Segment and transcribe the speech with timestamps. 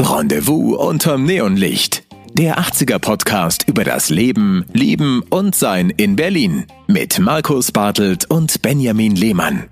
[0.00, 2.04] Rendezvous unterm Neonlicht.
[2.34, 8.60] Der 80er Podcast über das Leben, Lieben und Sein in Berlin mit Markus Bartelt und
[8.62, 9.68] Benjamin Lehmann.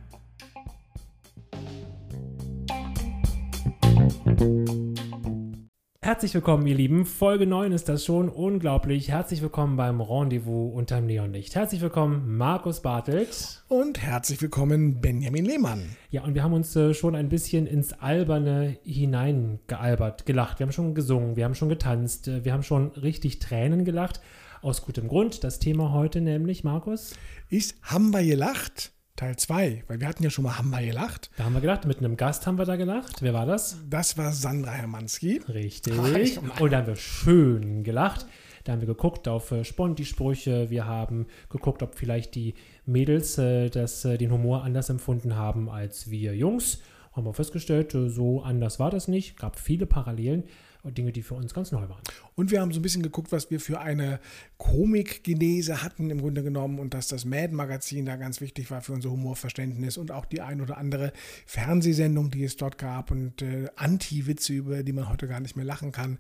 [6.09, 7.05] Herzlich willkommen, ihr Lieben.
[7.05, 8.31] Folge 9 ist das schon.
[8.31, 9.11] Unglaublich.
[9.11, 11.55] Herzlich willkommen beim Rendezvous unterm Neonlicht.
[11.55, 13.63] Herzlich willkommen, Markus Bartelt.
[13.69, 15.97] Und herzlich willkommen, Benjamin Lehmann.
[16.11, 20.59] Ja, und wir haben uns äh, schon ein bisschen ins Alberne hineingealbert, gelacht.
[20.59, 24.23] Wir haben schon gesungen, wir haben schon getanzt, äh, wir haben schon richtig Tränen gelacht.
[24.63, 25.45] Aus gutem Grund.
[25.45, 27.17] Das Thema heute nämlich, Markus?
[27.51, 28.93] Ist Haben wir gelacht?
[29.19, 31.31] Teil 2, weil wir hatten ja schon mal Haben wir gelacht.
[31.37, 33.21] Da haben wir gelacht, mit einem Gast haben wir da gelacht.
[33.21, 33.79] Wer war das?
[33.91, 35.41] Das war Sandra Hermanski.
[35.49, 35.93] Richtig.
[35.99, 38.27] Ach, Und da haben wir schön gelacht.
[38.63, 40.71] Da haben wir geguckt auf äh, Sponti-Sprüche.
[40.71, 42.55] Wir haben geguckt, ob vielleicht die
[42.87, 46.81] Mädels äh, das, äh, den Humor anders empfunden haben als wir Jungs.
[47.13, 49.37] Haben wir festgestellt, äh, so anders war das nicht.
[49.37, 50.45] Gab viele Parallelen.
[50.85, 52.03] Dinge, die für uns ganz neu waren.
[52.35, 54.21] Und wir haben so ein bisschen geguckt, was wir für eine
[54.57, 59.11] Komikgenese hatten im Grunde genommen und dass das Mad-Magazin da ganz wichtig war für unser
[59.11, 61.13] Humorverständnis und auch die ein oder andere
[61.47, 65.65] Fernsehsendung, die es dort gab und äh, Anti-Witze, über die man heute gar nicht mehr
[65.65, 66.19] lachen kann.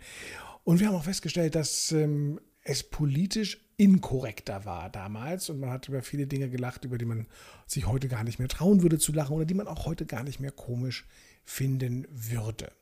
[0.64, 5.88] Und wir haben auch festgestellt, dass ähm, es politisch inkorrekter war damals und man hat
[5.88, 7.26] über viele Dinge gelacht, über die man
[7.66, 10.24] sich heute gar nicht mehr trauen würde zu lachen oder die man auch heute gar
[10.24, 11.06] nicht mehr komisch
[11.44, 12.72] finden würde.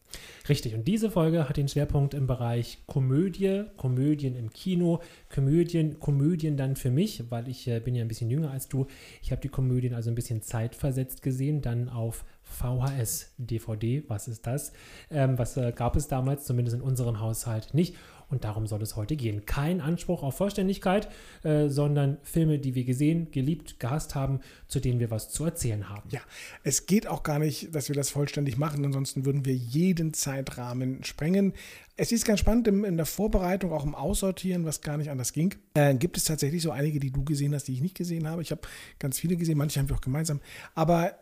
[0.48, 5.00] Richtig, und diese Folge hat den Schwerpunkt im Bereich Komödie, Komödien im Kino,
[5.32, 8.86] Komödien, Komödien dann für mich, weil ich äh, bin ja ein bisschen jünger als du.
[9.22, 14.46] Ich habe die Komödien also ein bisschen zeitversetzt gesehen, dann auf VHS, DVD, was ist
[14.46, 14.72] das?
[15.10, 17.96] Ähm, was äh, gab es damals, zumindest in unserem Haushalt nicht.
[18.28, 19.46] Und darum soll es heute gehen.
[19.46, 21.08] Kein Anspruch auf Vollständigkeit,
[21.44, 25.88] äh, sondern Filme, die wir gesehen, geliebt, gehasst haben, zu denen wir was zu erzählen
[25.88, 26.08] haben.
[26.10, 26.20] Ja,
[26.64, 31.04] es geht auch gar nicht, dass wir das vollständig machen, ansonsten würden wir jeden Zeitrahmen
[31.04, 31.52] sprengen.
[31.96, 35.32] Es ist ganz spannend in, in der Vorbereitung, auch im Aussortieren, was gar nicht anders
[35.32, 35.54] ging.
[35.74, 38.42] Äh, gibt es tatsächlich so einige, die du gesehen hast, die ich nicht gesehen habe.
[38.42, 38.62] Ich habe
[38.98, 40.40] ganz viele gesehen, manche haben wir auch gemeinsam.
[40.74, 41.16] Aber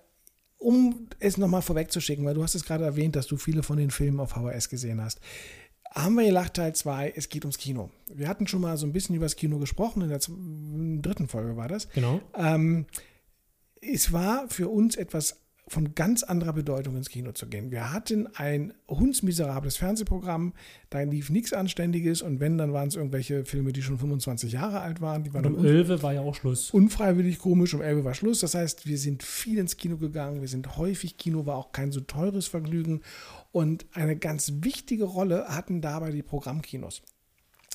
[0.57, 3.91] um es nochmal vorwegzuschicken, weil du hast es gerade erwähnt, dass du viele von den
[3.91, 5.21] Filmen auf VHS gesehen hast
[5.95, 7.91] haben wir gelacht, Teil 2, es geht ums Kino.
[8.13, 10.19] Wir hatten schon mal so ein bisschen über das Kino gesprochen, in der
[11.03, 11.89] dritten Folge war das.
[11.91, 12.21] Genau.
[12.35, 12.87] Ähm,
[13.81, 17.71] es war für uns etwas von ganz anderer Bedeutung ins Kino zu gehen.
[17.71, 20.53] Wir hatten ein hundsmiserables Fernsehprogramm,
[20.91, 24.81] da lief nichts Anständiges und wenn, dann waren es irgendwelche Filme, die schon 25 Jahre
[24.81, 25.25] alt waren.
[25.25, 26.71] Die waren und um 11 war ja auch Schluss.
[26.71, 28.41] Unfreiwillig komisch, um 11 war Schluss.
[28.41, 31.93] Das heißt, wir sind viel ins Kino gegangen, wir sind häufig, Kino war auch kein
[31.93, 33.01] so teures Vergnügen
[33.51, 37.03] und eine ganz wichtige Rolle hatten dabei die Programmkinos.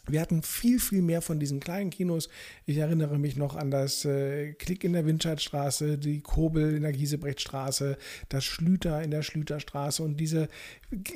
[0.08, 2.30] Wir hatten viel, viel mehr von diesen kleinen Kinos.
[2.66, 6.92] Ich erinnere mich noch an das äh, Klick in der Windscheidstraße, die Kobel in der
[6.92, 7.98] Giesebrechtstraße,
[8.30, 10.48] das Schlüter in der Schlüterstraße und diese,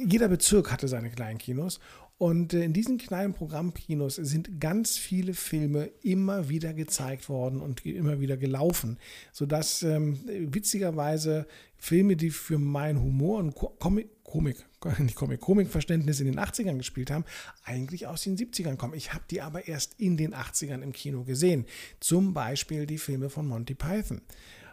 [0.06, 1.80] jeder Bezirk hatte seine kleinen Kinos.
[2.18, 7.86] Und äh, in diesen kleinen Programmkinos sind ganz viele Filme immer wieder gezeigt worden und
[7.86, 8.98] immer wieder gelaufen,
[9.32, 14.66] sodass ähm, witzigerweise Filme, die für meinen Humor und Comic, Komik,
[15.00, 17.26] nicht Komik, Komikverständnis in den 80ern gespielt haben,
[17.64, 18.94] eigentlich aus den 70ern kommen.
[18.94, 21.66] Ich habe die aber erst in den 80ern im Kino gesehen.
[22.00, 24.22] Zum Beispiel die Filme von Monty Python.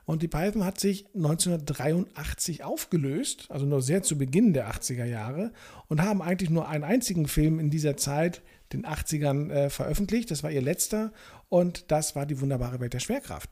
[0.06, 5.52] Monty Python hat sich 1983 aufgelöst, also nur sehr zu Beginn der 80er Jahre,
[5.88, 8.42] und haben eigentlich nur einen einzigen Film in dieser Zeit,
[8.72, 10.30] den 80ern, äh, veröffentlicht.
[10.30, 11.12] Das war ihr letzter
[11.48, 13.50] und das war die wunderbare Welt der Schwerkraft.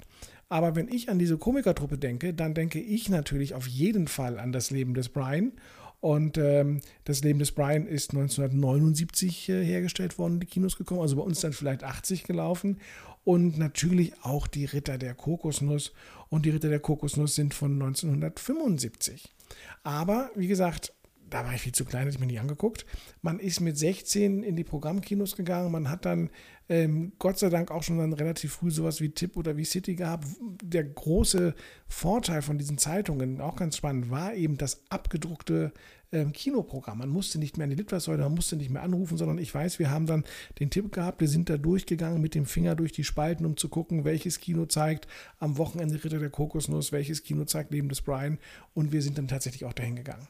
[0.48, 4.52] Aber wenn ich an diese Komikertruppe denke, dann denke ich natürlich auf jeden Fall an
[4.52, 5.52] das Leben des Brian
[6.00, 11.16] und ähm, das Leben des Brian ist 1979 äh, hergestellt worden, die Kinos gekommen, also
[11.16, 12.78] bei uns dann vielleicht 80 gelaufen.
[13.24, 15.92] Und natürlich auch die Ritter der Kokosnuss.
[16.30, 19.34] Und die Ritter der Kokosnuss sind von 1975.
[19.82, 20.94] Aber wie gesagt,
[21.30, 22.86] da war ich viel zu klein, hätte ich mir nicht angeguckt.
[23.22, 25.72] Man ist mit 16 in die Programmkinos gegangen.
[25.72, 26.30] Man hat dann
[26.68, 29.94] ähm, Gott sei Dank auch schon dann relativ früh sowas wie Tipp oder wie City
[29.94, 30.26] gehabt.
[30.62, 31.54] Der große
[31.86, 35.72] Vorteil von diesen Zeitungen, auch ganz spannend, war eben das abgedruckte
[36.12, 36.98] ähm, Kinoprogramm.
[36.98, 39.78] Man musste nicht mehr an die Litfaßsäule, man musste nicht mehr anrufen, sondern ich weiß,
[39.78, 40.24] wir haben dann
[40.58, 43.68] den Tipp gehabt, wir sind da durchgegangen mit dem Finger durch die Spalten, um zu
[43.68, 45.06] gucken, welches Kino zeigt
[45.38, 48.38] am Wochenende Ritter der Kokosnuss, welches Kino zeigt Leben des Brian
[48.74, 50.26] und wir sind dann tatsächlich auch dahin gegangen.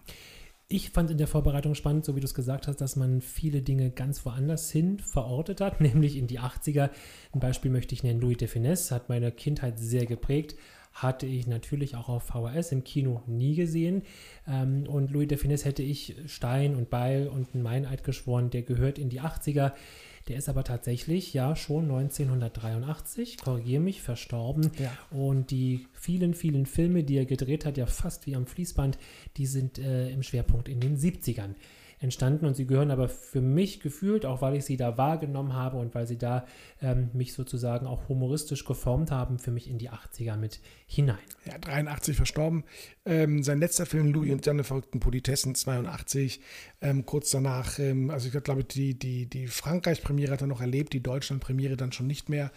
[0.70, 3.62] Ich fand in der Vorbereitung spannend, so wie du es gesagt hast, dass man viele
[3.62, 6.91] Dinge ganz woanders hin verortet hat, nämlich in die 80er.
[7.32, 10.56] Ein Beispiel möchte ich nennen, Louis de Finesse hat meine Kindheit sehr geprägt.
[10.93, 14.03] Hatte ich natürlich auch auf VHS im Kino nie gesehen.
[14.47, 18.61] Ähm, und Louis de Finesse hätte ich Stein und Beil und ein Meineid geschworen, der
[18.61, 19.73] gehört in die 80er.
[20.28, 24.70] Der ist aber tatsächlich ja schon 1983, korrigiere mich, verstorben.
[24.78, 24.92] Ja.
[25.10, 28.98] Und die vielen, vielen Filme, die er gedreht hat, ja fast wie am Fließband,
[29.38, 31.54] die sind äh, im Schwerpunkt in den 70ern
[32.00, 35.76] entstanden und sie gehören aber für mich gefühlt, auch weil ich sie da wahrgenommen habe
[35.78, 36.46] und weil sie da
[36.80, 41.18] ähm, mich sozusagen auch humoristisch geformt haben, für mich in die 80er mit hinein.
[41.44, 42.64] Ja, 83 verstorben.
[43.04, 46.40] Ähm, sein letzter Film, Louis und seine verrückten Politessen, 82.
[46.80, 50.92] Ähm, kurz danach, ähm, also ich glaube, die, die, die Frankreich-Premiere hat er noch erlebt,
[50.92, 52.52] die Deutschland-Premiere dann schon nicht mehr.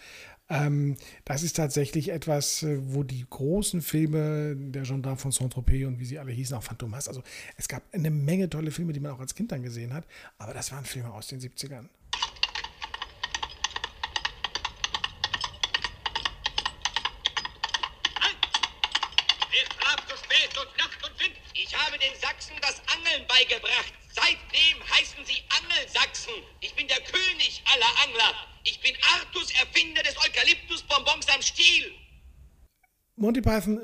[0.48, 5.98] Ähm, das ist tatsächlich etwas, äh, wo die großen Filme, der Gendarme von Saint-Tropez und
[5.98, 7.22] wie sie alle hießen, auch Phantomas, also
[7.56, 10.06] es gab eine Menge tolle Filme, die man auch als Kind dann gesehen hat,
[10.38, 11.88] aber das waren Filme aus den 70ern.
[19.52, 21.34] Ist ab zu spät und Nacht und Wind.
[21.54, 24.01] Ich habe den Sachsen das Angeln beigebracht.
[24.14, 26.34] Seitdem heißen sie Angelsachsen.
[26.60, 28.34] Ich bin der König aller Angler.
[28.64, 31.92] Ich bin Artus, Erfinder des Eukalyptusbonbons am Stiel.
[33.16, 33.78] Monty Python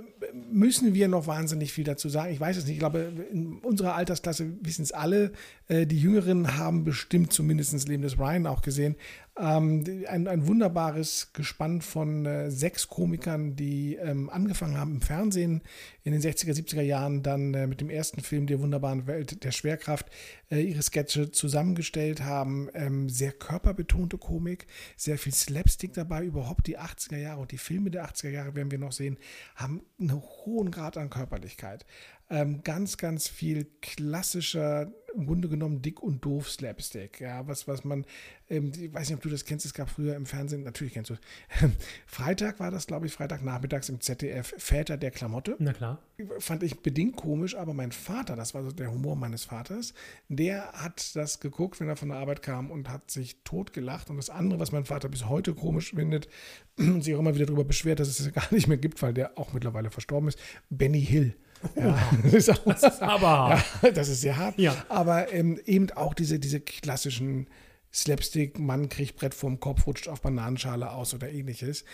[0.51, 2.33] müssen wir noch wahnsinnig viel dazu sagen.
[2.33, 2.75] Ich weiß es nicht.
[2.75, 5.33] Ich glaube, in unserer Altersklasse wissen es alle.
[5.69, 8.97] Äh, Die Jüngeren haben bestimmt zumindest das Leben des Ryan auch gesehen.
[9.40, 15.62] Ähm, ein, ein wunderbares Gespann von äh, sechs Komikern, die ähm, angefangen haben im Fernsehen
[16.02, 19.52] in den 60er, 70er Jahren, dann äh, mit dem ersten Film der wunderbaren Welt der
[19.52, 20.06] Schwerkraft
[20.50, 22.69] äh, ihre Sketche zusammengestellt haben.
[22.75, 26.25] Ähm, sehr körperbetonte Komik, sehr viel Slapstick dabei.
[26.25, 29.19] Überhaupt die 80er Jahre und die Filme der 80er Jahre werden wir noch sehen,
[29.55, 31.87] haben einen hohen Grad an Körperlichkeit.
[32.31, 37.21] Ähm, ganz, ganz viel klassischer, im Grunde genommen dick und doof Slapstick.
[37.21, 38.05] Ja, was, was man,
[38.51, 41.11] ähm, ich weiß nicht, ob du das kennst, es gab früher im Fernsehen, natürlich kennst
[41.11, 41.21] du es.
[42.07, 46.03] Freitag war das, glaube ich, Freitagnachmittags im ZDF, Väter der Klamotte Na klar.
[46.39, 49.95] fand ich bedingt komisch, aber mein Vater, das war so der Humor meines Vaters,
[50.29, 54.11] der hat das geguckt, wenn er von der Arbeit kam und hat sich totgelacht.
[54.11, 56.29] Und das andere, was mein Vater bis heute komisch findet
[56.79, 59.15] und sich auch immer wieder darüber beschwert, dass es es gar nicht mehr gibt, weil
[59.15, 60.39] der auch mittlerweile verstorben ist,
[60.69, 61.35] Benny Hill.
[61.76, 64.58] Ja, das, ist auch, Das ist aber ja, das ist sehr hart.
[64.58, 64.76] Ja.
[64.88, 67.49] Aber ähm, eben auch diese, diese klassischen
[67.93, 71.84] Slapstick, Mann kriegt Brett vorm Kopf, rutscht auf Bananenschale aus oder ähnliches.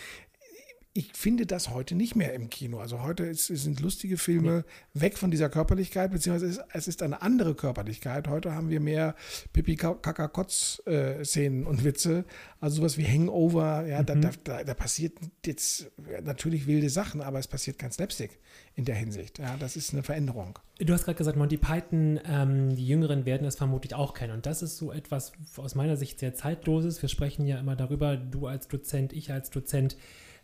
[0.97, 2.79] Ich finde das heute nicht mehr im Kino.
[2.79, 4.63] Also heute ist, sind lustige Filme
[4.93, 8.29] weg von dieser Körperlichkeit, beziehungsweise es ist, es ist eine andere Körperlichkeit.
[8.29, 9.13] Heute haben wir mehr
[9.51, 12.23] pipi kaka kotz äh, szenen und Witze.
[12.61, 13.85] Also sowas wie Hangover.
[13.85, 15.91] Ja, da, da, da, da passiert jetzt
[16.23, 18.39] natürlich wilde Sachen, aber es passiert kein Slapstick
[18.75, 19.37] in der Hinsicht.
[19.37, 20.59] Ja, das ist eine Veränderung.
[20.79, 24.31] Du hast gerade gesagt, Monty Python, ähm, die Jüngeren werden es vermutlich auch kennen.
[24.31, 27.01] Und das ist so etwas aus meiner Sicht sehr zeitloses.
[27.01, 29.97] Wir sprechen ja immer darüber, du als Dozent, ich als Dozent,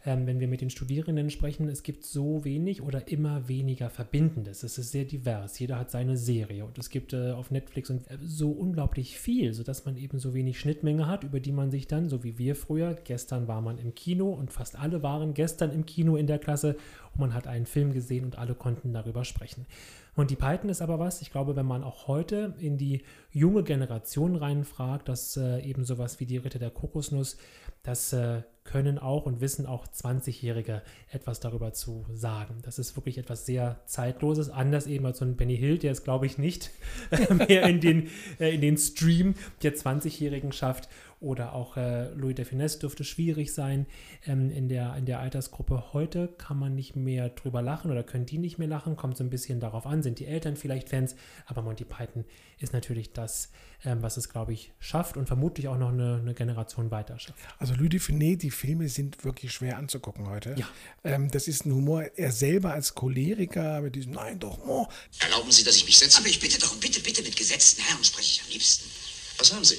[0.06, 4.64] ähm, wenn wir mit den Studierenden sprechen, es gibt so wenig oder immer weniger Verbindendes.
[4.64, 5.60] Es ist sehr divers.
[5.60, 9.54] Jeder hat seine Serie und es gibt äh, auf Netflix und äh, so unglaublich viel,
[9.54, 12.56] sodass man eben so wenig Schnittmenge hat, über die man sich dann, so wie wir
[12.56, 16.40] früher, gestern war man im Kino und fast alle waren gestern im Kino in der
[16.40, 16.78] Klasse
[17.14, 19.68] und man hat einen Film gesehen und alle konnten darüber sprechen.
[20.16, 24.36] Monty Python ist aber was, ich glaube, wenn man auch heute in die junge Generation
[24.36, 27.38] reinfragt, dass äh, eben sowas wie die Ritter der Kokosnuss,
[27.84, 30.82] das äh, können auch und wissen auch 20-Jährige
[31.12, 32.60] etwas darüber zu sagen.
[32.62, 36.04] Das ist wirklich etwas sehr Zeitloses, anders eben als so ein Benny Hill, der es,
[36.04, 36.72] glaube ich, nicht
[37.30, 38.10] mehr in den,
[38.40, 40.90] äh, in den Stream der 20-Jährigen schafft.
[41.22, 43.86] Oder auch äh, Louis de Finesse dürfte schwierig sein
[44.26, 45.94] ähm, in, der, in der Altersgruppe.
[45.94, 48.96] Heute kann man nicht mehr drüber lachen oder können die nicht mehr lachen.
[48.96, 51.16] Kommt so ein bisschen darauf an, sind die Eltern vielleicht Fans.
[51.46, 52.26] Aber Monty Python
[52.58, 53.52] ist natürlich das,
[53.86, 57.40] ähm, was es, glaube ich, schafft und vermutlich auch noch eine, eine Generation weiter schafft.
[57.60, 60.56] Also Louis Dufiné, die Filme sind wirklich schwer anzugucken heute.
[60.58, 60.70] Ja.
[61.04, 64.88] Ähm, das ist ein Humor, er selber als Choleriker mit diesem Nein doch, oh,
[65.20, 66.18] Erlauben Sie, dass ich mich setze?
[66.18, 68.90] Aber ich bitte doch, bitte, bitte, mit gesetzten Herren spreche ich am liebsten.
[69.38, 69.78] Was haben Sie?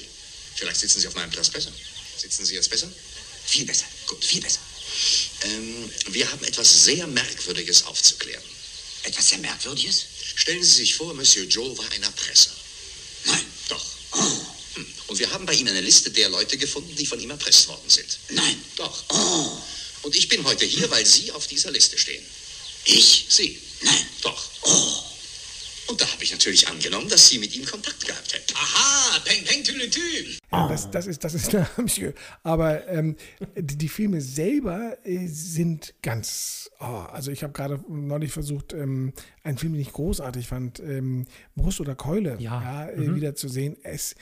[0.55, 1.71] Vielleicht sitzen Sie auf meinem Platz besser.
[2.17, 2.87] Sitzen Sie jetzt besser?
[3.45, 4.59] Viel besser, gut, viel besser.
[5.43, 8.43] Ähm, wir haben etwas sehr Merkwürdiges aufzuklären.
[9.03, 10.05] Etwas sehr Merkwürdiges?
[10.35, 12.51] Stellen Sie sich vor, Monsieur Joe war ein Erpresser.
[13.25, 13.85] Nein, Doch.
[14.13, 14.52] Hm.
[15.13, 17.87] Und wir haben bei ihm eine Liste der Leute gefunden, die von ihm erpresst worden
[17.87, 18.17] sind.
[18.33, 18.55] nein.
[18.77, 19.03] Doch.
[19.09, 19.57] Oh,
[20.07, 22.23] Und ich bin heute hier, weil Sie auf dieser Liste stehen.
[22.85, 23.27] ich?
[23.29, 23.59] Sie.
[23.83, 23.93] Nein.
[24.23, 24.43] Doch.
[24.63, 28.55] Oh, Und da habe ich natürlich angenommen, dass Sie mit ihm Kontakt gehabt hätten.
[28.55, 29.99] aha, peng, peng, tülütü.
[30.51, 32.13] Ja, das, das ist, das ist Monsieur.
[32.43, 33.15] Aber ähm,
[33.55, 36.71] die, die Filme selber äh, sind ganz.
[36.79, 41.27] Oh, also ich habe gerade neulich versucht, ähm, einen Film, den ich großartig fand, ähm,
[41.55, 42.87] Brust oder Keule, Ja.
[42.89, 43.77] äh, wieder zu sehen.
[43.83, 44.15] Es,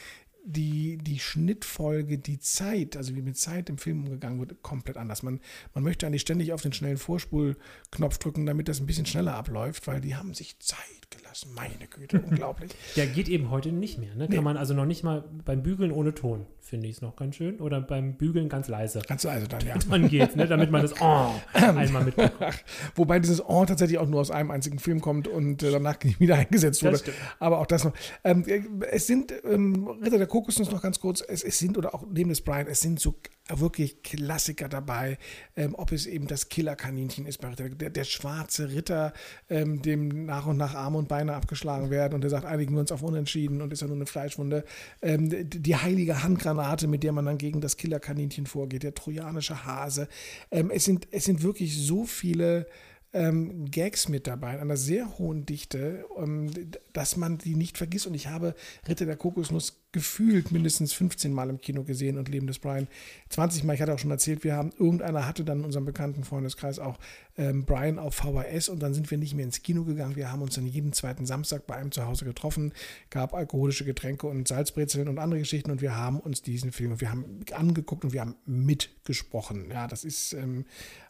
[0.44, 5.24] die, die Schnittfolge, die Zeit, also wie mit Zeit im Film umgegangen wird, komplett anders.
[5.24, 5.40] Man,
[5.74, 9.88] man möchte eigentlich ständig auf den schnellen Vorspulknopf drücken, damit das ein bisschen schneller abläuft,
[9.88, 10.80] weil die haben sich Zeit
[11.12, 11.50] gelassen.
[11.56, 12.72] Meine Güte, unglaublich.
[12.96, 14.16] Der geht eben heute nicht mehr.
[14.16, 14.26] Ne?
[14.28, 14.42] Kann Nee.
[14.42, 17.60] man also noch nicht mal beim Bügeln ohne Ton, finde ich es noch ganz schön.
[17.60, 19.02] Oder beim Bügeln ganz leise.
[19.08, 19.76] Ganz leise dann, ja.
[19.90, 20.48] Dann geht's, ne?
[20.48, 22.64] damit man das Oh einmal mitbekommt.
[22.96, 26.16] Wobei dieses Oh tatsächlich auch nur aus einem einzigen Film kommt und äh, danach nie
[26.20, 27.00] wieder eingesetzt wurde.
[27.40, 27.94] Aber auch das noch.
[28.24, 31.22] Ähm, äh, es sind ähm, Ritter der Kokosnuss noch ganz kurz.
[31.28, 33.16] Es, es sind oder auch neben des Brian, es sind so
[33.54, 35.18] wirklich Klassiker dabei.
[35.58, 39.12] Ähm, ob es eben das Killerkaninchen ist bei der, der schwarze Ritter,
[39.50, 42.80] ähm, dem nach und nach Arme und Beine abgeschlagen werden und der sagt, einigen wir
[42.80, 44.64] uns auf Unentschieden und ist ja nur eine Fleischwunde.
[45.02, 49.66] Ähm, die, die heilige Handgranate, mit der man dann gegen das Killerkaninchen vorgeht, der trojanische
[49.66, 50.08] Hase.
[50.50, 52.68] Ähm, es, sind, es sind wirklich so viele
[53.12, 56.50] ähm, Gags mit dabei, in einer sehr hohen Dichte, ähm,
[56.94, 58.08] dass man die nicht vergisst.
[58.08, 58.56] Und ich habe
[58.88, 62.88] Ritter der Kokosnuss gefühlt mindestens 15 Mal im Kino gesehen und Leben des Brian
[63.30, 63.74] 20 Mal.
[63.74, 66.98] Ich hatte auch schon erzählt, wir haben, irgendeiner hatte dann in unserem bekannten Freundeskreis auch
[67.38, 70.16] ähm, Brian auf VHS und dann sind wir nicht mehr ins Kino gegangen.
[70.16, 72.74] Wir haben uns dann jeden zweiten Samstag bei einem zu Hause getroffen,
[73.10, 77.12] gab alkoholische Getränke und Salzbrezeln und andere Geschichten und wir haben uns diesen Film, wir
[77.12, 79.70] haben angeguckt und wir haben mitgesprochen.
[79.72, 80.66] Ja, das ist ähm,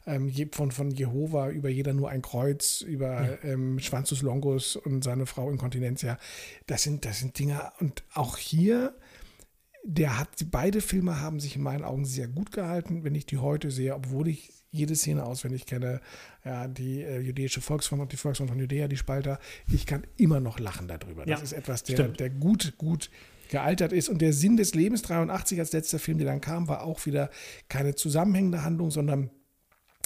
[0.08, 5.26] ähm, von, von Jehova über jeder nur ein Kreuz, über ähm, Schwanzus Longus und seine
[5.26, 6.18] Frau Inkontinentia.
[6.66, 8.71] Das sind, das sind Dinge und auch hier
[9.84, 13.38] der hat, beide Filme haben sich in meinen Augen sehr gut gehalten, wenn ich die
[13.40, 16.02] heute sehe, obwohl ich jede Szene auswendig kenne.
[16.46, 19.40] Ja, die äh, jüdische Volksfront und die Volksfront von Judäa, die Spalter.
[19.72, 21.26] Ich kann immer noch lachen darüber.
[21.26, 22.20] Das Ja, ist etwas, der, stimmt.
[22.20, 23.10] der gut, gut
[23.50, 24.08] gealtert ist.
[24.08, 27.30] Und der Sinn des Lebens 83 als letzter Film, der dann kam, war auch wieder
[27.68, 29.30] keine zusammenhängende Handlung, sondern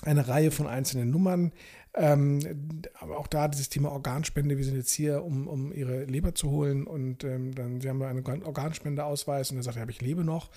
[0.04, 1.52] eine Reihe von einzelnen Nummern.
[1.98, 4.58] Ähm, aber auch da dieses Thema Organspende.
[4.58, 6.86] Wir sind jetzt hier, um, um ihre Leber zu holen.
[6.86, 9.52] Und ähm, dann, sie haben einen Organspendeausweis.
[9.52, 10.50] Und er sagt, ja, aber ich lebe noch.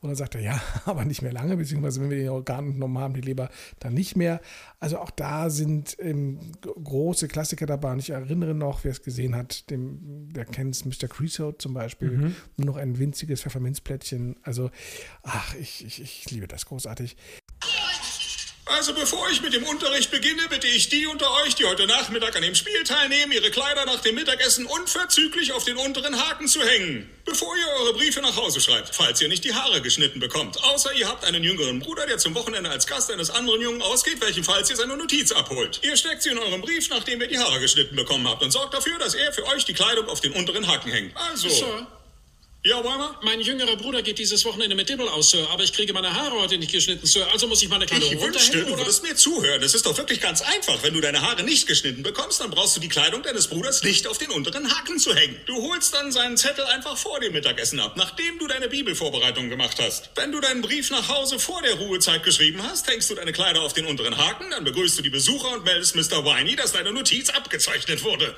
[0.00, 1.56] Und dann sagt er, ja, aber nicht mehr lange.
[1.56, 4.40] Beziehungsweise, wenn wir die Organe entnommen haben, die Leber dann nicht mehr.
[4.78, 7.92] Also auch da sind ähm, große Klassiker dabei.
[7.92, 11.08] Und ich erinnere noch, wer es gesehen hat, dem, der kennt es, Mr.
[11.08, 12.34] Creosote zum Beispiel.
[12.56, 14.36] Nur noch ein winziges Pfefferminzplättchen.
[14.42, 14.70] Also,
[15.22, 17.16] ach, ich, ich, ich liebe das großartig.
[18.66, 22.34] Also bevor ich mit dem Unterricht beginne, bitte ich die unter euch, die heute Nachmittag
[22.34, 26.62] an dem Spiel teilnehmen, ihre Kleider nach dem Mittagessen unverzüglich auf den unteren Haken zu
[26.62, 27.10] hängen.
[27.26, 30.62] Bevor ihr eure Briefe nach Hause schreibt, falls ihr nicht die Haare geschnitten bekommt.
[30.64, 34.22] Außer ihr habt einen jüngeren Bruder, der zum Wochenende als Gast eines anderen Jungen ausgeht,
[34.22, 35.80] welchenfalls ihr seine Notiz abholt.
[35.82, 38.72] Ihr steckt sie in euren Brief, nachdem ihr die Haare geschnitten bekommen habt und sorgt
[38.72, 41.14] dafür, dass er für euch die Kleidung auf den unteren Haken hängt.
[41.16, 41.50] Also...
[41.50, 41.86] Sir,
[42.66, 43.20] Ja, Weimar?
[43.20, 46.32] mein jüngerer Bruder geht dieses Wochenende mit Dibble aus, Sir, aber ich kriege meine Haare
[46.40, 48.80] heute nicht geschnitten, Sir, also muss ich meine Kleidung Ich wünschte, runterhängen, du oder?
[48.84, 49.62] würdest mir zuhören.
[49.62, 50.82] Es ist doch wirklich ganz einfach.
[50.82, 54.06] Wenn du deine Haare nicht geschnitten bekommst, dann brauchst du die Kleidung deines Bruders nicht
[54.06, 55.38] auf den unteren Haken zu hängen.
[55.44, 59.76] Du holst dann seinen Zettel einfach vor dem Mittagessen ab, nachdem du deine Bibelvorbereitung gemacht
[59.78, 60.08] hast.
[60.14, 63.60] Wenn du deinen Brief nach Hause vor der Ruhezeit geschrieben hast, hängst du deine Kleider
[63.60, 66.24] auf den unteren Haken, dann begrüßt du die Besucher und meldest Mr.
[66.24, 68.34] Winey, dass deine Notiz abgezeichnet wurde.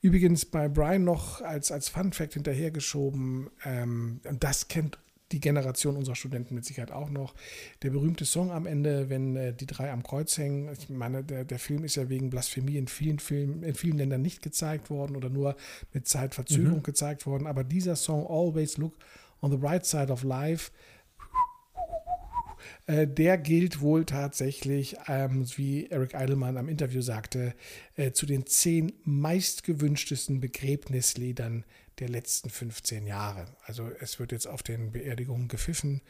[0.00, 4.98] Übrigens bei Brian noch als, als Fun Fact hinterhergeschoben, ähm, und das kennt
[5.32, 7.34] die Generation unserer Studenten mit Sicherheit auch noch.
[7.82, 10.72] Der berühmte Song am Ende, wenn äh, die drei am Kreuz hängen.
[10.72, 14.22] Ich meine, der, der Film ist ja wegen Blasphemie in vielen Filmen, in vielen Ländern
[14.22, 15.56] nicht gezeigt worden oder nur
[15.92, 17.46] mit Zeitverzögerung gezeigt worden.
[17.46, 18.94] Aber dieser Song Always Look
[19.40, 20.70] on the Bright Side of Life
[22.86, 27.54] äh, der gilt wohl tatsächlich, ähm, wie Eric Eidelmann am Interview sagte,
[27.96, 31.64] äh, zu den zehn meistgewünschtesten Begräbnisliedern
[31.98, 33.46] der letzten 15 Jahre.
[33.64, 36.02] Also es wird jetzt auf den Beerdigungen gepfiffen.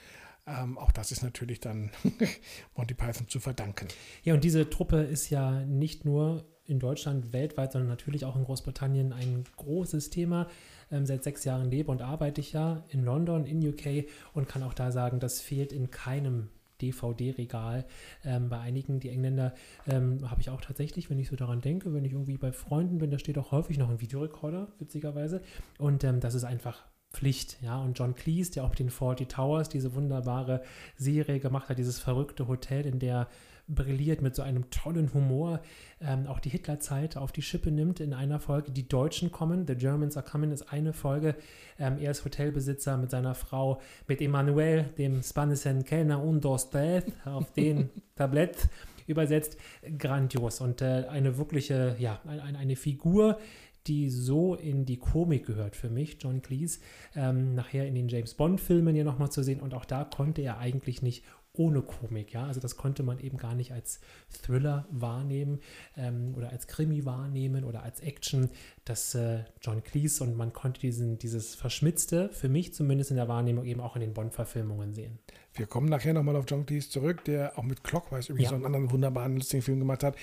[0.47, 1.91] Ähm, auch das ist natürlich dann
[2.77, 3.89] Monty Python zu verdanken.
[4.23, 8.45] Ja, und diese Truppe ist ja nicht nur in Deutschland, weltweit, sondern natürlich auch in
[8.45, 10.49] Großbritannien ein großes Thema.
[10.91, 14.63] Ähm, seit sechs Jahren lebe und arbeite ich ja in London, in UK und kann
[14.63, 16.49] auch da sagen, das fehlt in keinem
[16.81, 17.87] DVD-Regal.
[18.25, 19.55] Ähm, bei einigen, die Engländer,
[19.87, 22.99] ähm, habe ich auch tatsächlich, wenn ich so daran denke, wenn ich irgendwie bei Freunden
[22.99, 25.43] bin, da steht auch häufig noch ein Videorekorder, witzigerweise.
[25.79, 27.81] Und ähm, das ist einfach Pflicht, ja.
[27.81, 30.63] Und John Cleese, der auch den Forty Towers, diese wunderbare
[30.97, 33.29] Serie gemacht hat, dieses verrückte Hotel, in der
[33.69, 35.61] brilliert mit so einem tollen Humor,
[36.01, 38.71] ähm, auch die Hitlerzeit auf die Schippe nimmt in einer Folge.
[38.71, 41.35] Die Deutschen kommen, The Germans are coming ist eine Folge.
[41.79, 47.05] Ähm, er ist Hotelbesitzer mit seiner Frau, mit Emanuel, dem spanischen Kellner und dos tres
[47.25, 48.69] auf den Tablett
[49.07, 49.57] übersetzt.
[49.99, 53.39] Grandios und äh, eine wirkliche, ja, ein, eine Figur,
[53.87, 56.81] die so in die Komik gehört für mich, John Cleese,
[57.15, 59.61] ähm, nachher in den James Bond-Filmen ja nochmal zu sehen.
[59.61, 61.25] Und auch da konnte er eigentlich nicht
[61.57, 62.33] ohne Komik.
[62.33, 62.47] Ja?
[62.47, 64.01] Also das konnte man eben gar nicht als
[64.43, 65.61] Thriller wahrnehmen
[65.97, 68.51] ähm, oder als Krimi wahrnehmen oder als Action.
[68.85, 73.29] Das äh, John Cleese und man konnte diesen, dieses Verschmitzte, für mich zumindest in der
[73.29, 75.19] Wahrnehmung, eben auch in den Bond-Verfilmungen sehen.
[75.55, 78.51] Wir kommen nachher nochmal auf John Cleese zurück, der auch mit Clockwise übrigens Ja.
[78.51, 80.17] so einen anderen wunderbaren, lustigen Film gemacht hat.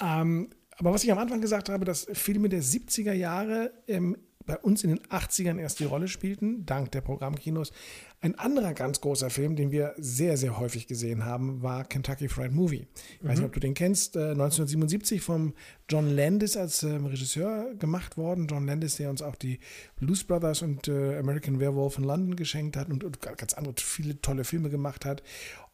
[0.00, 4.58] Ähm, aber was ich am Anfang gesagt habe, dass Filme der 70er Jahre ähm, bei
[4.58, 7.72] uns in den 80ern erst die Rolle spielten, dank der Programmkinos.
[8.20, 12.52] Ein anderer ganz großer Film, den wir sehr, sehr häufig gesehen haben, war Kentucky Fried
[12.52, 12.86] Movie.
[13.20, 14.16] Ich weiß nicht, ob du den kennst.
[14.16, 15.54] Äh, 1977 vom
[15.88, 18.46] John Landis als ähm, Regisseur gemacht worden.
[18.46, 19.58] John Landis, der uns auch die
[19.96, 24.20] Blues Brothers und äh, American Werewolf in London geschenkt hat und, und ganz andere viele
[24.20, 25.22] tolle Filme gemacht hat.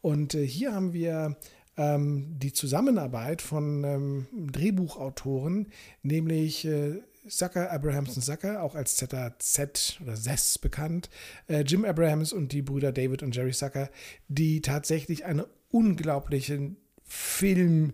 [0.01, 1.37] Und äh, hier haben wir
[1.77, 5.67] ähm, die Zusammenarbeit von ähm, Drehbuchautoren,
[6.03, 11.09] nämlich äh, Zucker, Abrahamson Zucker, auch als ZZ oder ZES bekannt,
[11.47, 13.89] äh, Jim Abrahams und die Brüder David und Jerry Zucker,
[14.27, 17.93] die tatsächlich eine unglaubliche Filmmacht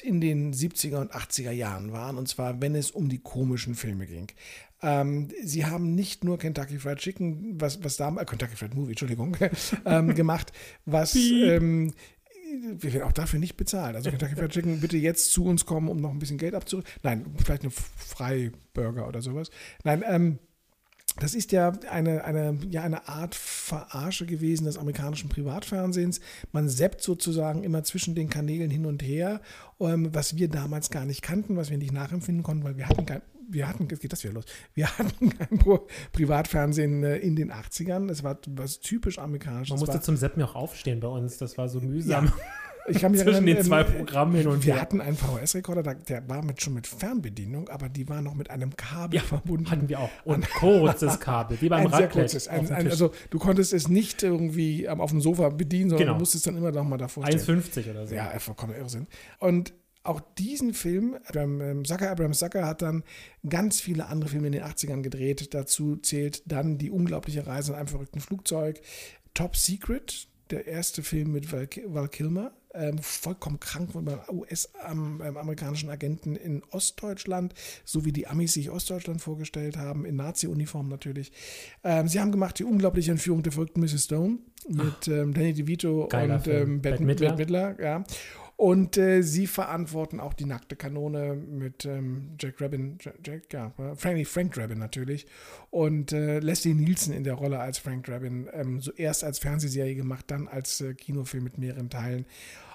[0.00, 4.06] in den 70er und 80er Jahren waren, und zwar wenn es um die komischen Filme
[4.06, 4.28] ging.
[4.82, 8.90] Ähm, sie haben nicht nur Kentucky Fried Chicken, was, was damals, äh, Kentucky Fried Movie,
[8.90, 9.36] Entschuldigung,
[9.84, 10.52] ähm, gemacht,
[10.84, 11.92] was ähm,
[12.78, 13.96] wir werden auch dafür nicht bezahlt.
[13.96, 16.90] Also Kentucky Fried Chicken, bitte jetzt zu uns kommen, um noch ein bisschen Geld abzurücken.
[17.02, 19.50] Nein, vielleicht eine Freiburger oder sowas.
[19.84, 20.38] Nein, ähm,
[21.20, 26.20] das ist ja eine, eine, ja eine Art Verarsche gewesen des amerikanischen Privatfernsehens.
[26.52, 29.42] Man seppt sozusagen immer zwischen den Kanälen hin und her,
[29.78, 33.04] ähm, was wir damals gar nicht kannten, was wir nicht nachempfinden konnten, weil wir hatten
[33.04, 33.20] kein,
[33.52, 34.44] wir hatten, jetzt geht das wieder los,
[34.74, 35.58] wir hatten kein
[36.12, 38.06] Privatfernsehen äh, in den 80ern.
[38.08, 39.70] Das war was typisch amerikanisches.
[39.70, 41.38] Man musste war, zum Seppen auch aufstehen bei uns.
[41.38, 42.26] Das war so mühsam.
[42.26, 42.32] Ja.
[42.88, 44.82] Ich kann mich Zwischen erinnern, den zwei ähm, Programmen hin und wir her.
[44.82, 48.74] hatten einen VHS-Rekorder, der- war mit, schon mit Fernbedienung, aber die war noch mit einem
[48.76, 49.70] Kabel Ja, verbunden.
[49.70, 50.10] hatten wir auch.
[50.24, 52.48] Und kurzes Kabel, wie beim ein sehr kurzes.
[52.48, 56.14] Ein, ein, also du konntest es nicht irgendwie ähm, auf dem Sofa bedienen, sondern Genau.
[56.14, 57.38] du musstest dann immer noch mal davor stehen.
[57.38, 58.14] 1,50 oder so.
[58.16, 59.06] Ja, vollkommen Irrsinn.
[59.38, 59.72] Und
[60.04, 63.04] auch diesen Film, Abraham ähm, Zucker, Abraham Zucker hat dann
[63.48, 65.54] ganz viele andere Filme in den 80ern gedreht.
[65.54, 68.80] Dazu zählt dann Die unglaubliche Reise in einem verrückten Flugzeug,
[69.34, 76.36] Top Secret, der erste Film mit Val, Val Kilmer, ähm, vollkommen krank von US-amerikanischen Agenten
[76.36, 77.54] in Ostdeutschland,
[77.84, 81.32] so wie die Amis sich Ostdeutschland vorgestellt haben, in Nazi-Uniform natürlich.
[81.84, 84.04] Ähm, sie haben gemacht Die unglaubliche Entführung der verrückten Mrs.
[84.04, 87.30] Stone mit ähm, Danny DeVito Geiler und ähm, Bette Midler.
[87.30, 88.04] Bette Midler, ja.
[88.56, 94.26] Und äh, sie verantworten auch die nackte Kanone mit ähm, Jack Rabin, Jack, ja, Frank,
[94.26, 95.26] Frank Drabin natürlich.
[95.70, 98.48] Und äh, Leslie Nielsen in der Rolle als Frank Drabin.
[98.52, 102.26] Ähm, so erst als Fernsehserie gemacht, dann als äh, Kinofilm mit mehreren Teilen.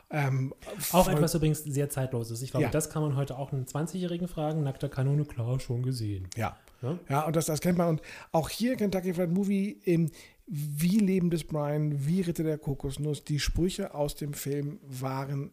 [0.10, 0.54] Ähm,
[0.94, 2.42] Auch etwas übrigens sehr zeitloses.
[2.42, 2.70] Ich glaube, Ja.
[2.70, 4.64] das kann man heute auch einen 20-Jährigen fragen.
[4.64, 6.28] Nackter Kanone, klar, schon gesehen.
[6.36, 6.58] Ja.
[6.82, 7.00] Ja?
[7.10, 7.90] Ja, und das, das kennt man.
[7.90, 8.02] Und
[8.32, 10.10] auch hier Kentucky Fried Movie, ähm,
[10.46, 15.52] wie Leben des Brian, wie Ritter der Kokosnuss, die Sprüche aus dem Film waren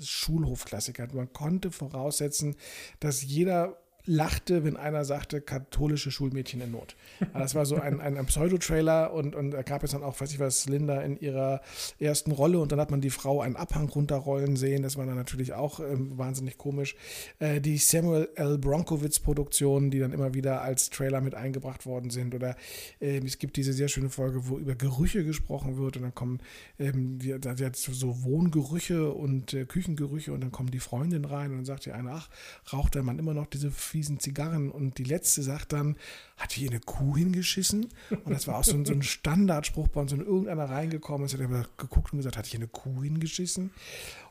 [0.00, 1.08] Schulhofklassiker.
[1.12, 2.56] Man konnte voraussetzen,
[3.00, 3.76] dass jeder
[4.10, 6.96] lachte, wenn einer sagte, katholische Schulmädchen in Not.
[7.32, 10.32] Das war so ein, ein, ein Pseudo-Trailer und, und da gab es dann auch, weiß
[10.32, 11.60] ich was, Linda in ihrer
[11.98, 14.82] ersten Rolle und dann hat man die Frau einen Abhang runterrollen sehen.
[14.82, 16.96] Das war dann natürlich auch ähm, wahnsinnig komisch.
[17.38, 18.58] Äh, die Samuel L.
[18.58, 22.34] Bronkowitz-Produktionen, die dann immer wieder als Trailer mit eingebracht worden sind.
[22.34, 22.56] Oder
[23.00, 26.40] ähm, es gibt diese sehr schöne Folge, wo über Gerüche gesprochen wird und dann kommen
[26.80, 31.58] ähm, die, hat so Wohngerüche und äh, Küchengerüche und dann kommen die Freundin rein und
[31.58, 32.28] dann sagt die eine, ach,
[32.72, 33.70] raucht der Mann immer noch diese
[34.00, 35.96] fiesen Zigarren und die letzte sagt dann,
[36.38, 37.88] hat hier eine Kuh hingeschissen?
[38.24, 41.34] Und das war auch so ein, so ein Standardspruch bei uns, wenn irgendeiner reingekommen ist,
[41.34, 43.72] hat er geguckt und gesagt, hat hier eine Kuh hingeschissen?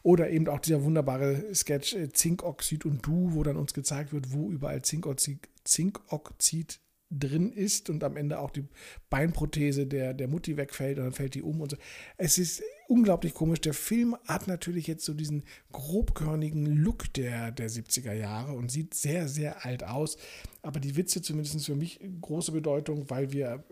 [0.02, 4.34] Oder eben auch dieser wunderbare Sketch äh, Zinkoxid und Du, wo dann uns gezeigt wird,
[4.34, 6.80] wo überall Zinkoxid, Zinkoxid
[7.12, 8.66] drin ist und am Ende auch die
[9.10, 11.78] Beinprothese der, der Mutti wegfällt und dann fällt die um und so.
[12.18, 13.62] Es ist unglaublich komisch.
[13.62, 18.94] Der Film hat natürlich jetzt so diesen grobkörnigen Look der, der 70er Jahre und sieht
[18.94, 20.18] sehr, sehr alt aus.
[20.62, 23.64] Aber die Witze zumindest für mich große Bedeutung, weil wir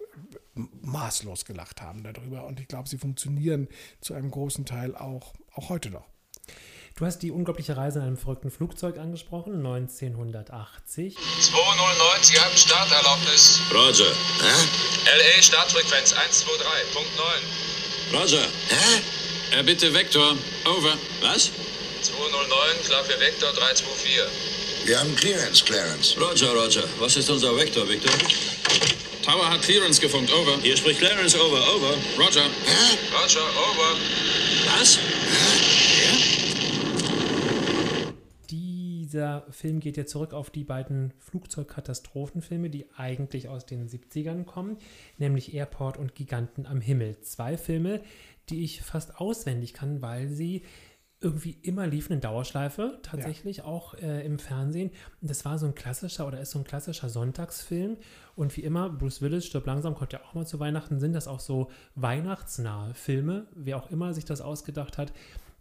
[0.82, 3.68] maßlos gelacht haben darüber und ich glaube, sie funktionieren
[4.02, 6.08] zu einem großen Teil auch, auch heute noch.
[6.98, 11.16] Du hast die unglaubliche Reise in einem verrückten Flugzeug angesprochen, 1980.
[11.16, 13.62] 209, Sie haben Starterlaubnis.
[13.72, 14.12] Roger.
[15.06, 18.20] LA Startfrequenz 123.9.
[18.20, 18.42] Roger.
[19.52, 20.36] Er bitte Vektor.
[20.66, 20.98] Over.
[21.22, 21.52] Was?
[22.02, 24.18] 209, klar für Vektor 324.
[24.86, 26.18] Wir haben Clearance, Clarence.
[26.20, 26.84] Roger, Roger.
[26.98, 28.12] Was ist unser Vektor, Victor?
[29.24, 30.34] Tower hat Clearance gefunkt.
[30.34, 30.58] Over.
[30.64, 31.94] Hier spricht Clarence, over, over.
[32.18, 32.46] Roger.
[33.14, 33.96] Roger, over.
[34.80, 34.98] Was?
[39.18, 44.78] Dieser Film geht ja zurück auf die beiden Flugzeugkatastrophenfilme, die eigentlich aus den 70ern kommen,
[45.18, 47.20] nämlich Airport und Giganten am Himmel.
[47.22, 48.02] Zwei Filme,
[48.50, 50.62] die ich fast auswendig kann, weil sie
[51.20, 53.64] irgendwie immer liefen in Dauerschleife, tatsächlich ja.
[53.64, 54.92] auch äh, im Fernsehen.
[55.20, 57.98] Und das war so ein klassischer oder ist so ein klassischer Sonntagsfilm.
[58.36, 61.28] Und wie immer, Bruce Willis stirbt langsam, kommt ja auch mal zu Weihnachten, sind das
[61.28, 65.12] auch so weihnachtsnahe Filme, wer auch immer sich das ausgedacht hat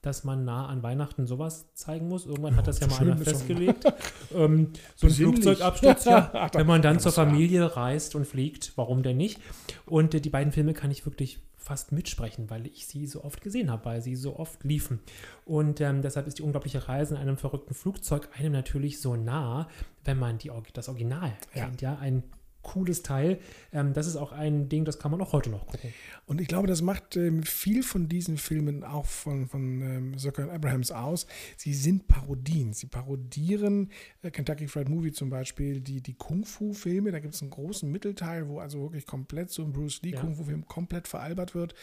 [0.02, 2.26] dass man nah an Weihnachten sowas zeigen muss.
[2.26, 3.84] Irgendwann hat das ja mal einer festgelegt.
[4.34, 6.50] ähm, so ein Flugzeugabsturz, ja.
[6.52, 9.40] wenn man dann zur Familie reist und fliegt, warum denn nicht?
[9.84, 13.40] Und äh, die beiden Filme kann ich wirklich fast mitsprechen, weil ich sie so oft
[13.40, 15.00] gesehen habe, weil sie so oft liefen.
[15.44, 19.68] Und ähm, deshalb ist die unglaubliche Reise in einem verrückten Flugzeug einem natürlich so nah,
[20.04, 21.64] wenn man die, das Original ja.
[21.64, 21.82] kennt.
[21.82, 22.22] Ja, ein
[22.66, 23.38] cooles Teil.
[23.72, 25.94] Ähm, das ist auch ein Ding, das kann man auch heute noch gucken.
[26.26, 30.50] Und ich glaube, das macht ähm, viel von diesen Filmen auch von, von ähm, Zucker
[30.52, 31.26] Abrahams aus.
[31.56, 32.72] Sie sind Parodien.
[32.72, 37.12] Sie parodieren äh, Kentucky Fried Movie zum Beispiel, die, die Kung-Fu-Filme.
[37.12, 40.26] Da gibt es einen großen Mittelteil, wo also wirklich komplett so ein Bruce Lee ja.
[40.66, 41.74] Komplett veralbert wird.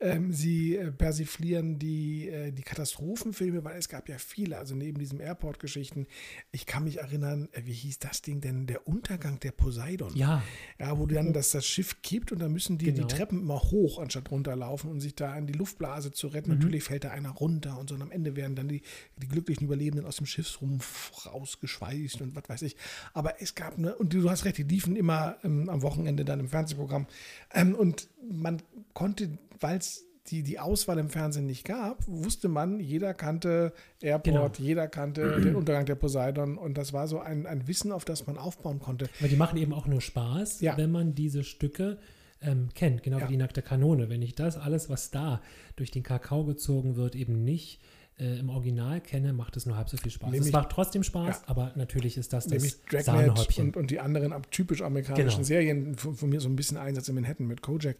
[0.00, 4.98] Ähm, sie äh, persiflieren die, äh, die Katastrophenfilme, weil es gab ja viele, also neben
[4.98, 6.06] diesen Airport-Geschichten.
[6.50, 8.66] Ich kann mich erinnern, äh, wie hieß das Ding denn?
[8.66, 10.16] Der Untergang der Poseidon.
[10.16, 10.29] Ja,
[10.78, 10.98] ja.
[10.98, 13.06] wo dann das, das Schiff kippt und dann müssen die genau.
[13.06, 16.50] die Treppen immer hoch, anstatt runterlaufen und sich da in die Luftblase zu retten.
[16.50, 16.58] Mhm.
[16.58, 17.94] Natürlich fällt da einer runter und so.
[17.94, 18.82] Und am Ende werden dann die,
[19.16, 22.76] die glücklichen Überlebenden aus dem Schiffsrumpf rausgeschweißt und was weiß ich.
[23.12, 26.40] Aber es gab, ne, und du hast recht, die liefen immer ähm, am Wochenende dann
[26.40, 27.06] im Fernsehprogramm.
[27.52, 28.62] Ähm, und man
[28.94, 34.56] konnte, weil es die, die Auswahl im Fernsehen nicht gab, wusste man, jeder kannte Airport,
[34.56, 34.68] genau.
[34.68, 38.26] jeder kannte den Untergang der Poseidon und das war so ein, ein Wissen, auf das
[38.26, 39.08] man aufbauen konnte.
[39.18, 40.76] Aber die machen eben auch nur Spaß, ja.
[40.76, 41.98] wenn man diese Stücke
[42.42, 43.24] ähm, kennt, genau ja.
[43.24, 44.08] wie die nackte Kanone.
[44.08, 45.42] Wenn ich das alles, was da
[45.76, 49.88] durch den Kakao gezogen wird, eben nicht äh, im Original kenne, macht es nur halb
[49.88, 50.30] so viel Spaß.
[50.30, 51.48] Nämlich, es macht trotzdem Spaß, ja.
[51.48, 53.68] aber natürlich ist das das Sahnehäubchen.
[53.68, 55.46] Und, und die anderen typisch amerikanischen genau.
[55.46, 57.96] Serien, von, von, mir so ein bisschen Einsatz in Manhattan mit Kojak.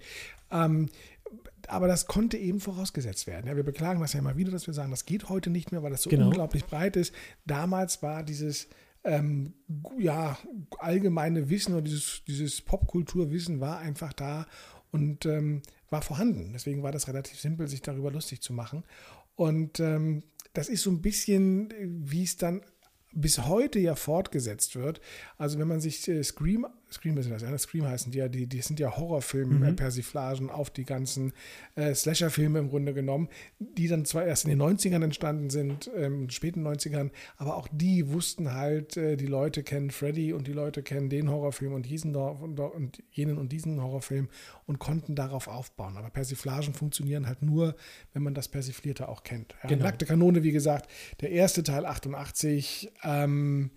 [0.51, 0.89] Ähm,
[1.69, 3.47] aber das konnte eben vorausgesetzt werden.
[3.47, 5.83] Ja, wir beklagen das ja immer wieder, dass wir sagen, das geht heute nicht mehr,
[5.83, 6.27] weil das so genau.
[6.27, 7.15] unglaublich breit ist.
[7.47, 8.69] Damals war dieses
[9.05, 9.55] ähm,
[9.99, 10.37] ja,
[10.79, 14.47] allgemeine Wissen oder dieses, dieses Popkulturwissen war einfach da
[14.91, 16.53] und ähm, war vorhanden.
[16.53, 18.85] Deswegen war das relativ simpel, sich darüber lustig zu machen.
[19.41, 20.23] Und ähm,
[20.53, 22.61] das ist so ein bisschen, wie es dann
[23.11, 25.01] bis heute ja fortgesetzt wird.
[25.39, 28.47] Also wenn man sich äh, Scream Scream ist das, ja, Scream heißen die ja, die,
[28.47, 30.51] die sind ja Horrorfilm-Persiflagen mhm.
[30.51, 31.33] auf die ganzen
[31.77, 36.29] äh, Slasher-Filme im Grunde genommen, die dann zwar erst in den 90ern entstanden sind, ähm,
[36.31, 40.83] späten 90ern, aber auch die wussten halt, äh, die Leute kennen Freddy und die Leute
[40.83, 44.29] kennen den Horrorfilm und diesen und, und jenen und diesen Horrorfilm
[44.67, 45.97] und konnten darauf aufbauen.
[45.97, 47.77] Aber Persiflagen funktionieren halt nur,
[48.13, 49.55] wenn man das Persiflierte auch kennt.
[49.63, 49.85] Ja, genau.
[49.85, 53.71] Nackte Kanone, wie gesagt, der erste Teil 88, ähm,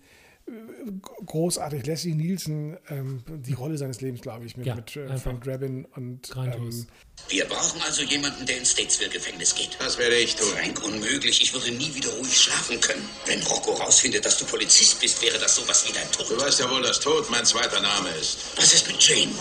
[1.26, 1.86] großartig.
[1.86, 5.84] Leslie Nielsen, ähm, die Rolle seines Lebens, glaube ich, mit, ja, mit äh, Frank Drabin
[5.96, 6.32] und.
[6.36, 6.86] Ähm,
[7.28, 9.76] Wir brauchen also jemanden, der ins Statesville-Gefängnis geht.
[9.78, 10.48] Das werde ich tun.
[10.48, 11.42] Frank, unmöglich.
[11.42, 13.02] Ich würde nie wieder ruhig schlafen können.
[13.26, 16.30] Wenn Rocco rausfindet, dass du Polizist bist, wäre das sowas wie dein Tod.
[16.30, 18.56] Du weißt ja wohl, dass Tod mein zweiter Name ist.
[18.56, 19.32] Was ist mit Jane?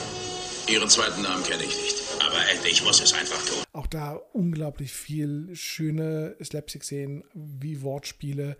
[0.67, 1.95] Ihren zweiten Namen kenne ich nicht.
[2.21, 3.63] Aber ich muss es einfach tun.
[3.73, 8.55] Auch da unglaublich viel schöne Slapstick-Szenen wie Wortspiele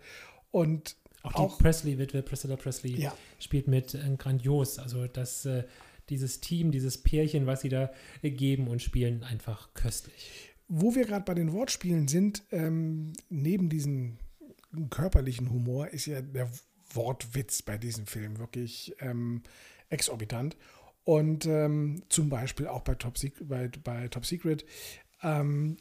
[0.50, 3.16] und auch die auch, Presley-Witwe, Priscilla Presley, ja.
[3.40, 4.78] spielt mit äh, grandios.
[4.78, 5.64] Also das, äh,
[6.10, 7.90] dieses Team, dieses Pärchen, was sie da
[8.22, 10.52] äh, geben und spielen, einfach köstlich.
[10.68, 14.18] Wo wir gerade bei den Wortspielen sind, ähm, neben diesem
[14.90, 16.50] körperlichen Humor ist ja der
[16.92, 19.42] Wortwitz bei diesem Film wirklich ähm,
[19.88, 20.56] exorbitant.
[21.04, 24.64] Und ähm, zum Beispiel auch bei Top, Secret, bei, bei Top Secret.
[25.22, 25.76] Ähm,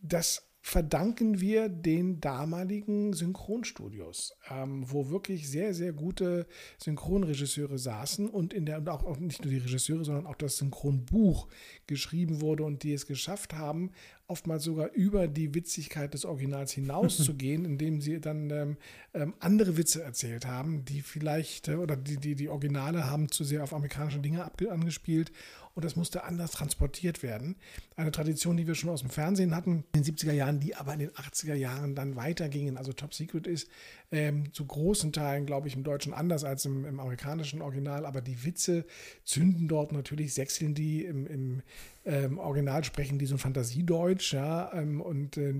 [0.00, 6.48] das verdanken wir den damaligen Synchronstudios, ähm, wo wirklich sehr, sehr gute
[6.78, 10.56] Synchronregisseure saßen und in der und auch, auch nicht nur die Regisseure, sondern auch das
[10.56, 11.46] Synchronbuch
[11.86, 13.92] geschrieben wurde und die es geschafft haben,
[14.26, 18.76] oftmals sogar über die Witzigkeit des Originals hinauszugehen, indem sie dann ähm,
[19.14, 23.44] ähm, andere Witze erzählt haben, die vielleicht, äh, oder die, die, die Originale haben zu
[23.44, 25.30] sehr auf amerikanische Dinge angespielt
[25.76, 27.54] und das musste anders transportiert werden.
[27.96, 30.94] Eine Tradition, die wir schon aus dem Fernsehen hatten in den 70er Jahren, die aber
[30.94, 32.78] in den 80er Jahren dann weitergingen.
[32.78, 33.68] Also Top Secret ist
[34.10, 38.22] ähm, zu großen Teilen, glaube ich, im Deutschen anders als im, im, amerikanischen Original, aber
[38.22, 38.86] die Witze
[39.24, 41.62] zünden dort natürlich, sechseln die im, im
[42.06, 45.52] ähm, Original sprechen die so ein Fantasiedeutsch, ja, ähm, und äh,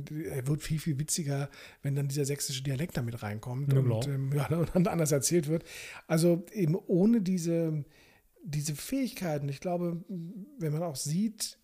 [0.47, 1.51] wird viel, viel witziger,
[1.83, 5.65] wenn dann dieser sächsische Dialekt damit reinkommt ja, und, ähm, ja, und anders erzählt wird.
[6.07, 7.85] Also eben ohne diese
[8.47, 10.05] diese Fähigkeiten, ich glaube,
[10.59, 11.59] wenn man auch sieht,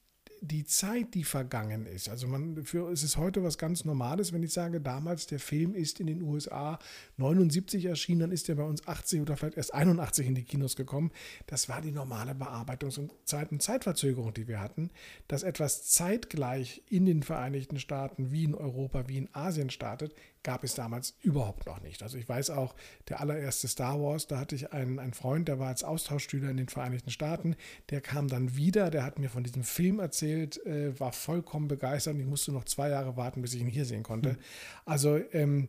[0.44, 2.08] die Zeit, die vergangen ist.
[2.08, 5.72] Also man, für, es ist heute was ganz Normales, wenn ich sage, damals der Film
[5.72, 6.80] ist in den USA
[7.16, 10.74] 79 erschienen, dann ist er bei uns 80 oder vielleicht erst 81 in die Kinos
[10.74, 11.12] gekommen.
[11.46, 14.90] Das war die normale Bearbeitungs- und Zeit- und Zeitverzögerung, die wir hatten.
[15.28, 20.64] Dass etwas zeitgleich in den Vereinigten Staaten wie in Europa, wie in Asien startet, gab
[20.64, 22.02] es damals überhaupt noch nicht.
[22.02, 22.74] Also ich weiß auch,
[23.08, 26.56] der allererste Star Wars, da hatte ich einen, einen Freund, der war als Austauschschüler in
[26.56, 27.56] den Vereinigten Staaten,
[27.90, 32.14] der kam dann wieder, der hat mir von diesem Film erzählt, äh, war vollkommen begeistert
[32.14, 34.36] und ich musste noch zwei Jahre warten, bis ich ihn hier sehen konnte.
[34.84, 35.68] Also ähm,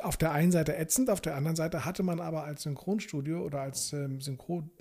[0.00, 3.62] auf der einen Seite ätzend, auf der anderen Seite hatte man aber als Synchronstudio oder
[3.62, 4.20] als ähm,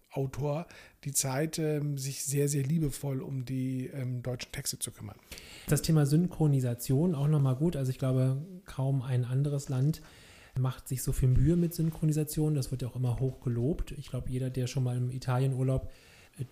[0.09, 0.67] Synchronautor
[1.03, 5.15] die Zeit, ähm, sich sehr, sehr liebevoll um die ähm, deutschen Texte zu kümmern.
[5.67, 7.75] Das Thema Synchronisation auch nochmal gut.
[7.75, 10.01] Also ich glaube, kaum ein anderes Land
[10.57, 12.55] macht sich so viel Mühe mit Synchronisation.
[12.55, 13.91] Das wird ja auch immer hoch gelobt.
[13.91, 15.89] Ich glaube, jeder, der schon mal im Italienurlaub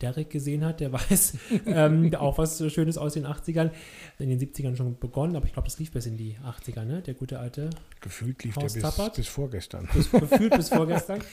[0.02, 3.72] Derek gesehen hat, der weiß ähm, auch was Schönes aus den 80ern.
[4.20, 7.02] In den 70ern schon begonnen, aber ich glaube, das lief bis in die 80er, ne?
[7.02, 7.70] Der gute alte.
[8.02, 8.74] Gefühlt lief der bis,
[9.16, 9.90] bis vorgestern.
[9.94, 11.22] Bis, gefühlt bis vorgestern.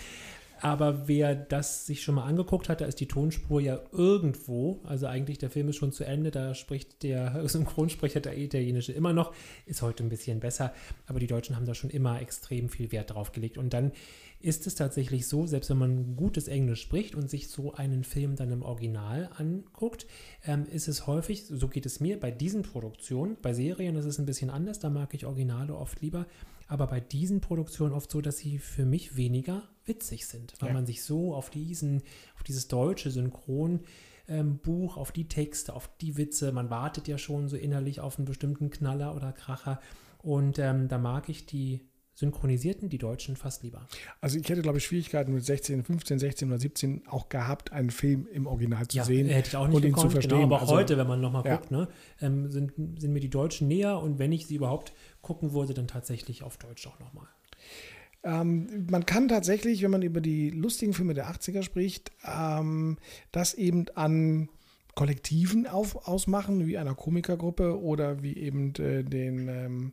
[0.60, 4.80] Aber wer das sich schon mal angeguckt hat, da ist die Tonspur ja irgendwo.
[4.84, 6.30] Also eigentlich der Film ist schon zu Ende.
[6.30, 9.34] Da spricht der Synchronsprecher der Italienische immer noch.
[9.66, 10.72] Ist heute ein bisschen besser.
[11.06, 13.58] Aber die Deutschen haben da schon immer extrem viel Wert drauf gelegt.
[13.58, 13.92] Und dann
[14.44, 18.36] ist es tatsächlich so, selbst wenn man gutes Englisch spricht und sich so einen Film
[18.36, 20.06] dann im Original anguckt,
[20.44, 24.18] ähm, ist es häufig, so geht es mir bei diesen Produktionen, bei Serien ist es
[24.18, 26.26] ein bisschen anders, da mag ich Originale oft lieber,
[26.66, 30.74] aber bei diesen Produktionen oft so, dass sie für mich weniger witzig sind, weil ja.
[30.74, 32.02] man sich so auf diesen,
[32.36, 33.80] auf dieses deutsche Synchron
[34.28, 38.18] ähm, Buch, auf die Texte, auf die Witze, man wartet ja schon so innerlich auf
[38.18, 39.80] einen bestimmten Knaller oder Kracher
[40.22, 43.86] und ähm, da mag ich die synchronisierten die Deutschen fast lieber.
[44.20, 47.90] Also ich hätte, glaube ich, Schwierigkeiten mit 16, 15, 16 oder 17 auch gehabt, einen
[47.90, 50.38] Film im Original zu ja, sehen hätte ich auch nicht und gekonnt, ihn zu verstehen.
[50.38, 51.56] Genau, aber also, heute, wenn man nochmal ja.
[51.56, 51.88] guckt, ne,
[52.20, 55.88] ähm, sind, sind mir die Deutschen näher und wenn ich sie überhaupt gucken würde, dann
[55.88, 57.26] tatsächlich auf Deutsch auch nochmal.
[58.22, 62.96] Ähm, man kann tatsächlich, wenn man über die lustigen Filme der 80er spricht, ähm,
[63.32, 64.48] das eben an
[64.94, 69.92] Kollektiven auf, ausmachen, wie einer Komikergruppe oder wie eben äh, den ähm,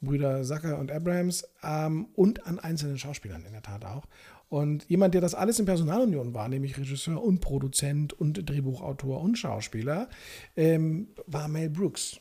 [0.00, 4.06] Brüder Sacker und Abrams ähm, und an einzelnen Schauspielern in der Tat auch.
[4.48, 9.38] Und jemand, der das alles in Personalunion war, nämlich Regisseur und Produzent und Drehbuchautor und
[9.38, 10.08] Schauspieler,
[10.56, 12.20] ähm, war Mel Brooks.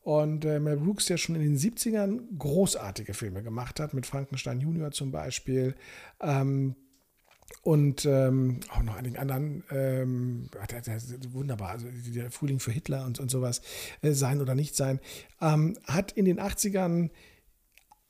[0.00, 4.60] Und äh, Mel Brooks, der schon in den 70ern großartige Filme gemacht hat, mit Frankenstein
[4.60, 5.74] Junior zum Beispiel,
[6.22, 6.74] ähm,
[7.62, 11.00] und ähm, auch noch einigen anderen, ähm, der, der,
[11.32, 13.62] wunderbar, also der Frühling für Hitler und, und sowas,
[14.02, 15.00] äh, sein oder nicht sein,
[15.40, 17.10] ähm, hat in den 80ern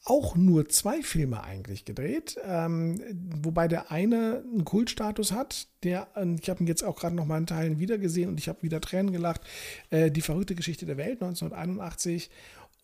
[0.05, 3.01] auch nur zwei Filme eigentlich gedreht, ähm,
[3.43, 6.09] wobei der eine einen Kultstatus hat, der,
[6.41, 8.81] ich habe ihn jetzt auch gerade noch mal in Teilen wiedergesehen und ich habe wieder
[8.81, 9.43] Tränen gelacht,
[9.91, 12.31] äh, Die verrückte Geschichte der Welt 1981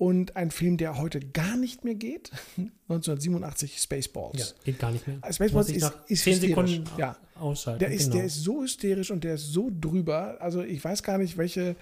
[0.05, 2.31] und ein Film, der heute gar nicht mehr geht,
[2.89, 4.39] 1987 Spaceballs.
[4.39, 5.19] Ja, geht gar nicht mehr.
[5.33, 7.17] Spaceballs ist, ist zehn Sekunden ja.
[7.37, 7.79] ausschalten.
[7.79, 8.17] Der ist, genau.
[8.17, 10.37] der ist so hysterisch und der ist so drüber.
[10.41, 11.77] Also ich weiß gar nicht, welche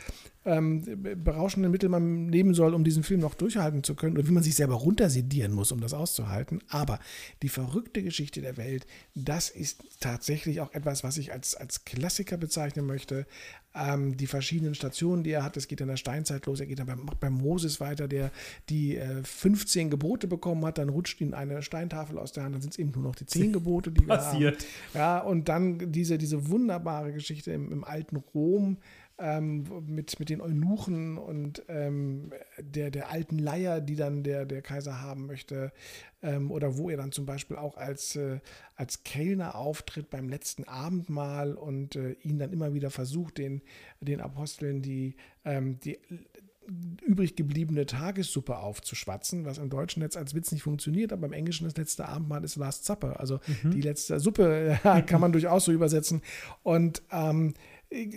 [0.45, 0.85] ähm,
[1.25, 4.45] berauschenden Mittel man nehmen soll, um diesen Film noch durchhalten zu können oder wie man
[4.45, 6.61] sich selber runtersedieren muss, um das auszuhalten.
[6.69, 7.01] Aber
[7.43, 12.37] die verrückte Geschichte der Welt, das ist tatsächlich auch etwas, was ich als, als Klassiker
[12.37, 13.27] bezeichnen möchte.
[13.75, 16.79] Ähm, die verschiedenen Stationen, die er hat, es geht in der Steinzeit los, er geht
[16.79, 18.31] dann beim, beim Moses weiter, der
[18.69, 22.63] die äh, 15 Gebote bekommen hat, dann rutscht ihm eine Steintafel aus der Hand, dann
[22.63, 24.59] sind es eben nur noch die 10 Gebote, die wir Passiert.
[24.59, 24.67] haben.
[24.95, 28.77] Ja, und dann diese, diese wunderbare Geschichte im, im alten Rom,
[29.19, 34.63] ähm, mit, mit den Eunuchen und ähm, der, der alten Leier, die dann der, der
[34.63, 35.73] Kaiser haben möchte,
[36.23, 38.41] ähm, oder wo er dann zum Beispiel auch als, äh,
[38.75, 43.63] als Kellner auftritt beim letzten Abendmahl und äh, ihn dann immer wieder versucht, den,
[44.01, 45.99] den Aposteln die, ähm, die
[47.05, 51.65] übrig gebliebene Tagessuppe aufzuschwatzen, was im Deutschen jetzt als Witz nicht funktioniert, aber im Englischen
[51.65, 53.73] das letzte Abendmahl ist Last Supper, also mhm.
[53.73, 56.23] die letzte Suppe kann man durchaus so übersetzen.
[56.63, 57.55] Und ähm,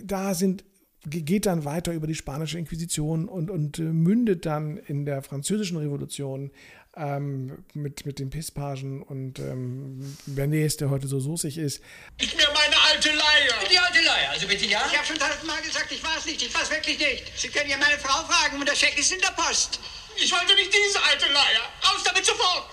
[0.04, 0.64] da sind
[1.08, 5.76] geht dann weiter über die spanische Inquisition und, und äh, mündet dann in der französischen
[5.76, 6.50] Revolution
[6.96, 11.80] ähm, mit, mit den Pisspagen und ähm, Bernays, der heute so soßig ist.
[12.18, 13.68] Ich mir meine alte Leier.
[13.70, 14.82] Die alte Leier, also bitte ja?
[14.90, 16.42] Ich habe schon tausendmal gesagt, ich war es nicht.
[16.42, 17.32] Ich war es wirklich nicht.
[17.36, 19.78] Sie können ja meine Frau fragen und der Scheck ist in der Post.
[20.16, 21.62] Ich wollte nicht diese alte Leier.
[21.84, 22.70] Raus damit sofort.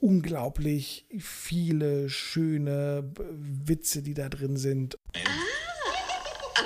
[0.00, 4.98] Unglaublich viele schöne Witze, die da drin sind.
[5.14, 5.65] Ah.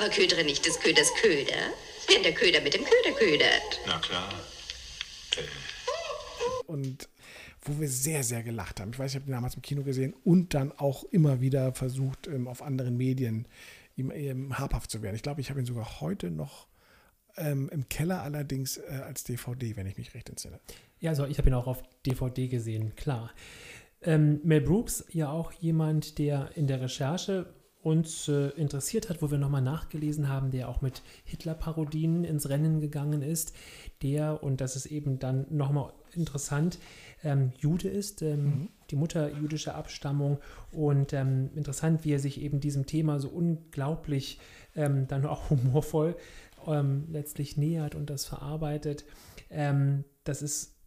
[0.01, 1.75] Aber ködere nicht des Köders Köder,
[2.09, 3.81] wenn der Köder mit dem Köder ködert.
[3.87, 4.33] Na klar.
[6.67, 7.07] Und
[7.61, 8.93] wo wir sehr, sehr gelacht haben.
[8.95, 12.29] Ich weiß, ich habe den damals im Kino gesehen und dann auch immer wieder versucht,
[12.29, 13.47] ähm, auf anderen Medien
[13.95, 15.17] ihm, ihm habhaft zu werden.
[15.17, 16.67] Ich glaube, ich habe ihn sogar heute noch
[17.37, 20.61] ähm, im Keller allerdings äh, als DVD, wenn ich mich recht entsinne.
[21.01, 23.35] Ja, also ich habe ihn auch auf DVD gesehen, klar.
[24.01, 29.31] Ähm, Mel Brooks, ja auch jemand, der in der Recherche uns äh, interessiert hat, wo
[29.31, 33.55] wir nochmal nachgelesen haben, der auch mit Hitler-Parodien ins Rennen gegangen ist,
[34.03, 36.79] der, und das ist eben dann nochmal interessant,
[37.23, 38.69] ähm, Jude ist, ähm, mhm.
[38.91, 40.39] die Mutter jüdischer Abstammung
[40.73, 44.41] und ähm, interessant, wie er sich eben diesem Thema so unglaublich
[44.77, 46.17] ähm, dann auch humorvoll
[46.67, 49.05] ähm, letztlich nähert und das verarbeitet.
[49.51, 50.80] Ähm, das ist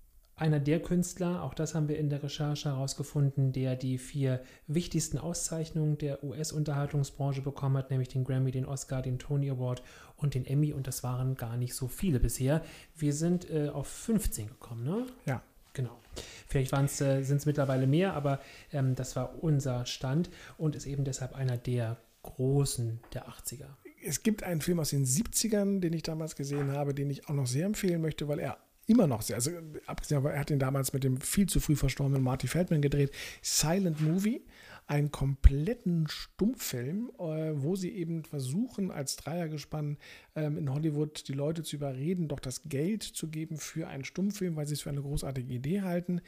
[0.43, 5.17] einer der Künstler, auch das haben wir in der Recherche herausgefunden, der die vier wichtigsten
[5.17, 9.81] Auszeichnungen der US-Unterhaltungsbranche bekommen hat, nämlich den Grammy, den Oscar, den Tony Award
[10.17, 10.73] und den Emmy.
[10.73, 12.61] Und das waren gar nicht so viele bisher.
[12.93, 15.05] Wir sind äh, auf 15 gekommen, ne?
[15.25, 15.41] Ja.
[15.71, 15.97] Genau.
[16.45, 18.41] Vielleicht äh, sind es mittlerweile mehr, aber
[18.73, 23.67] ähm, das war unser Stand und ist eben deshalb einer der großen der 80er.
[24.05, 27.33] Es gibt einen Film aus den 70ern, den ich damals gesehen habe, den ich auch
[27.33, 29.51] noch sehr empfehlen möchte, weil er immer noch sehr, also
[29.85, 34.01] abgesehen, er hat ihn damals mit dem viel zu früh verstorbenen Marty Feldman gedreht, Silent
[34.01, 34.45] Movie,
[34.85, 39.97] einen kompletten Stummfilm, äh, wo sie eben versuchen, als Dreiergespann
[40.35, 44.55] ähm, in Hollywood die Leute zu überreden, doch das Geld zu geben für einen Stummfilm,
[44.55, 46.21] weil sie es für eine großartige Idee halten.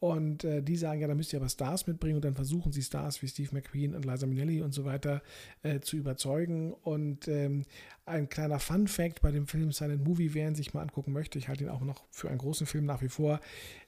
[0.00, 2.82] Und äh, die sagen, ja, da müsst ihr aber Stars mitbringen und dann versuchen sie
[2.82, 5.22] Stars wie Steve McQueen und Liza Minnelli und so weiter
[5.62, 6.72] äh, zu überzeugen.
[6.72, 7.64] Und ähm,
[8.06, 11.38] ein kleiner Fun Fact bei dem Film Silent Movie, wer ihn sich mal angucken möchte,
[11.38, 13.40] ich halte ihn auch noch für einen großen Film nach wie vor.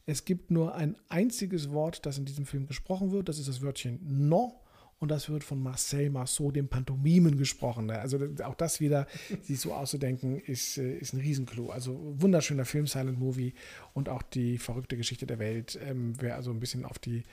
[0.05, 3.63] Es gibt nur ein einziges Wort, das in diesem Film gesprochen wird, das ist das
[3.63, 3.99] Wörtchen
[4.29, 4.62] No
[5.03, 7.91] und das wird von Marcel Marceau, dem Pantomimen, gesprochen.
[7.91, 9.09] Also auch das wieder,
[9.43, 11.71] sich so auszudenken, ist, äh, ist ein Riesenclou.
[11.71, 13.53] Also wunderschöner Film, Silent Movie
[13.95, 15.77] und auch die verrückte Geschichte der Welt.
[15.85, 17.25] Ähm, wer also ein bisschen auf die,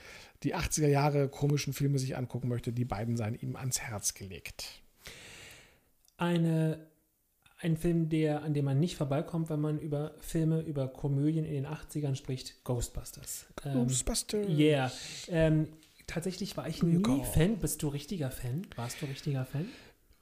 [0.41, 4.81] die 80er Jahre komischen Filme sich angucken möchte, die beiden seien ihm ans Herz gelegt.
[6.17, 6.89] Eine
[7.61, 11.53] ein Film, der, an dem man nicht vorbeikommt, wenn man über Filme, über Komödien in
[11.53, 13.47] den 80ern spricht, Ghostbusters.
[13.61, 14.47] Ghostbusters.
[14.47, 14.91] Ähm, yeah.
[15.27, 15.67] Ähm,
[16.09, 17.57] tatsächlich war ich nie Fan.
[17.57, 18.63] Bist du richtiger Fan?
[18.75, 19.67] Warst du richtiger Fan?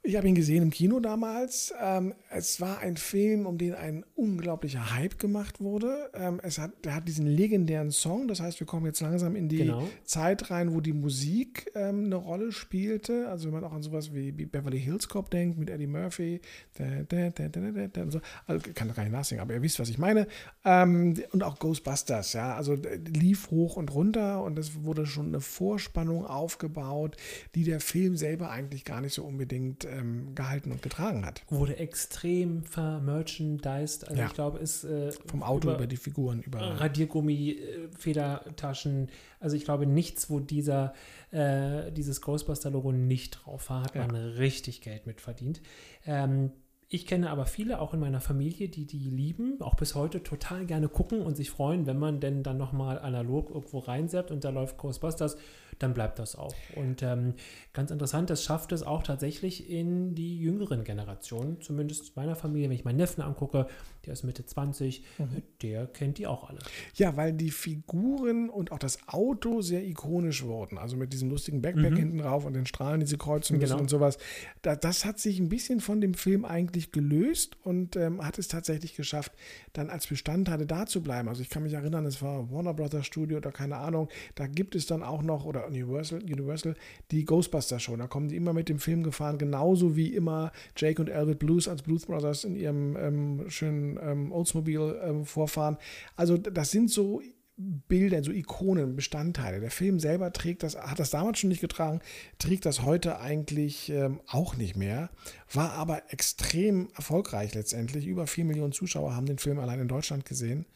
[0.02, 1.74] Ich habe ihn gesehen im Kino damals.
[1.78, 6.10] Ähm, es war ein Film, um den ein unglaublicher Hype gemacht wurde.
[6.14, 8.28] Ähm, es hat, der hat diesen legendären Song.
[8.28, 9.86] Das heißt, wir kommen jetzt langsam in die genau.
[10.04, 13.28] Zeit rein, wo die Musik ähm, eine Rolle spielte.
[13.28, 16.40] Also wenn man auch an sowas wie, Beverly Hills Cop denkt mit Eddie Murphy.
[16.78, 18.20] Da, da, da, so.
[18.46, 20.26] Also kann gar nicht nachsingen, aber ihr wisst, was ich meine.
[20.64, 22.32] Und auch Ghostbusters.
[22.34, 22.76] Ja, also
[23.12, 27.16] lief hoch und runter und es wurde schon eine Vorspannung aufgebaut,
[27.54, 31.42] die der Film selber eigentlich gar nicht so unbedingt ähm, gehalten und getragen hat.
[31.48, 34.06] Wurde extrem vermerchandised.
[34.08, 34.26] Also Ja.
[34.26, 39.08] ich glaube, ist äh, Vom Auto über, die Figuren, über Radiergummi, äh, Federtaschen.
[39.40, 40.94] Also ich glaube, nichts, wo dieser
[41.30, 44.06] äh, dieses Ghostbuster-Logo nicht drauf war, hat Ja.
[44.06, 45.60] man richtig Geld mit verdient.
[46.06, 46.52] Ähm,
[46.90, 50.64] ich kenne aber viele, auch in meiner Familie, die die lieben, auch bis heute total
[50.66, 54.50] gerne gucken und sich freuen, wenn man denn dann nochmal analog irgendwo reinseppt und da
[54.50, 55.36] läuft Ghostbusters,
[55.78, 56.54] dann bleibt das auch.
[56.74, 57.34] Und ähm,
[57.72, 62.74] ganz interessant, das schafft es auch tatsächlich in die jüngeren Generationen, zumindest meiner Familie, wenn
[62.74, 63.68] ich meinen Neffen angucke,
[64.06, 65.42] der ist Mitte 20, Mhm.
[65.62, 66.58] der kennt die auch alle.
[66.94, 70.78] Ja, weil die Figuren und auch das Auto sehr ikonisch wurden.
[70.78, 71.96] Also mit diesem lustigen Backpack Mhm.
[71.96, 73.80] hinten drauf und den Strahlen, die sie kreuzen müssen Genau.
[73.82, 74.18] und sowas.
[74.62, 78.48] Da, das hat sich ein bisschen von dem Film eigentlich gelöst und ähm, hat es
[78.48, 79.32] tatsächlich geschafft,
[79.72, 81.28] dann als Bestandteile da zu bleiben.
[81.28, 84.08] Also ich kann mich erinnern, es war Warner Brothers Studio oder keine Ahnung.
[84.34, 86.74] Da gibt es dann auch noch, oder Universal, Universal
[87.10, 87.96] die Ghostbuster Show.
[87.96, 91.68] Da kommen die immer mit dem Film gefahren, genauso wie immer Jake und Elwood Blues
[91.68, 95.76] als Blues Brothers in ihrem ähm, schönen ähm, Oldsmobile ähm, vorfahren.
[96.16, 97.20] Also das sind so
[97.58, 99.58] Bilder, so Ikonen, Bestandteile.
[99.58, 102.00] Der Film selber trägt das, hat das damals schon nicht getragen,
[102.38, 105.10] trägt das heute eigentlich ähm, auch nicht mehr,
[105.52, 108.06] war aber extrem erfolgreich letztendlich.
[108.06, 110.66] Über 4 Millionen Zuschauer haben den Film allein in Deutschland gesehen.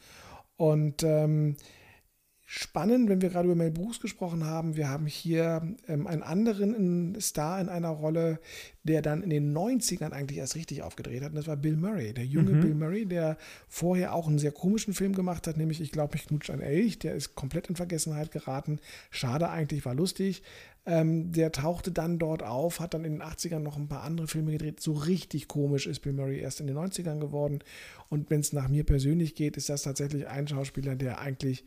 [0.57, 1.55] Und ähm,
[2.55, 7.19] spannend, wenn wir gerade über Mel Brooks gesprochen haben, wir haben hier ähm, einen anderen
[7.19, 8.39] Star in einer Rolle,
[8.83, 11.29] der dann in den 90ern eigentlich erst richtig aufgedreht hat.
[11.31, 12.61] Und das war Bill Murray, der junge Mhm.
[12.61, 13.37] Bill Murray, der
[13.67, 16.99] vorher auch einen sehr komischen Film gemacht hat, nämlich Ich glaube, mich knutscht ein Elch.
[16.99, 18.79] Der ist komplett in Vergessenheit geraten.
[19.09, 20.43] Schade eigentlich, war lustig.
[20.85, 24.27] Ähm, der tauchte dann dort auf, hat dann in den 80ern noch ein paar andere
[24.27, 24.79] Filme gedreht.
[24.79, 27.59] So richtig komisch ist Bill Murray erst in den 90ern geworden.
[28.09, 31.63] Und wenn es nach mir persönlich geht, ist das tatsächlich ein Schauspieler, der eigentlich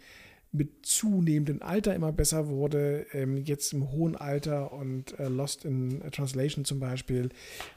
[0.57, 6.01] mit zunehmendem Alter immer besser wurde, ähm, jetzt im hohen Alter und äh, Lost in
[6.13, 7.29] Translation zum Beispiel,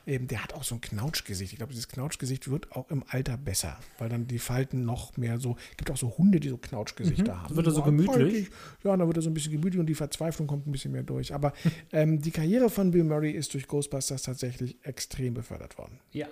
[0.08, 1.52] ähm, der hat auch so ein Knautschgesicht.
[1.54, 5.39] Ich glaube, dieses Knautschgesicht wird auch im Alter besser, weil dann die Falten noch mehr
[5.39, 7.44] so, gibt auch so Hunde, die so Knautschgesichter Mhm.
[7.44, 7.56] haben.
[7.56, 8.15] Wird er so gemütlich?
[8.15, 8.50] freundlich.
[8.84, 11.04] Ja, dann wird er so ein bisschen gemütlich und die Verzweiflung kommt ein bisschen mehr
[11.04, 11.34] durch.
[11.34, 11.54] Aber
[11.92, 16.00] ähm, die Karriere von Bill Murray ist durch Ghostbusters tatsächlich extrem befördert worden.
[16.12, 16.28] Ja.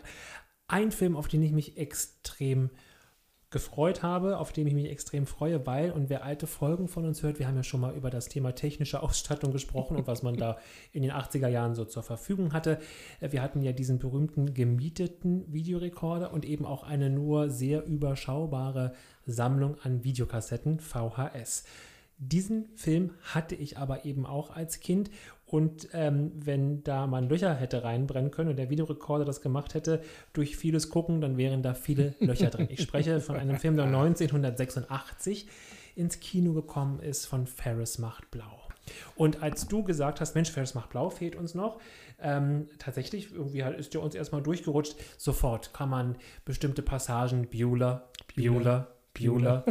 [0.70, 2.70] Ein Film, auf den ich mich extrem
[3.50, 7.24] gefreut habe, auf den ich mich extrem freue, weil, und wer alte Folgen von uns
[7.24, 10.36] hört, wir haben ja schon mal über das Thema technische Ausstattung gesprochen und was man
[10.36, 10.58] da
[10.92, 12.80] in den 80er Jahren so zur Verfügung hatte.
[13.22, 18.94] Äh, Wir hatten ja diesen berühmten gemieteten Videorekorder und eben auch eine nur sehr überschaubare
[19.26, 21.64] Sammlung an Videokassetten, VHS.
[22.20, 25.12] Diesen Film hatte ich aber eben auch als Kind
[25.48, 30.02] und ähm, wenn da man Löcher hätte reinbrennen können und der Videorekorder das gemacht hätte,
[30.34, 32.68] durch vieles Gucken, dann wären da viele Löcher drin.
[32.70, 35.48] Ich spreche von einem Film, der 1986
[35.96, 38.68] ins Kino gekommen ist, von Ferris macht blau.
[39.16, 41.80] Und als du gesagt hast, Mensch, Ferris macht blau fehlt uns noch,
[42.20, 48.88] ähm, tatsächlich, irgendwie ist der uns erstmal durchgerutscht, sofort kann man bestimmte Passagen, Bueller, Bueller,
[49.14, 49.64] Bueller,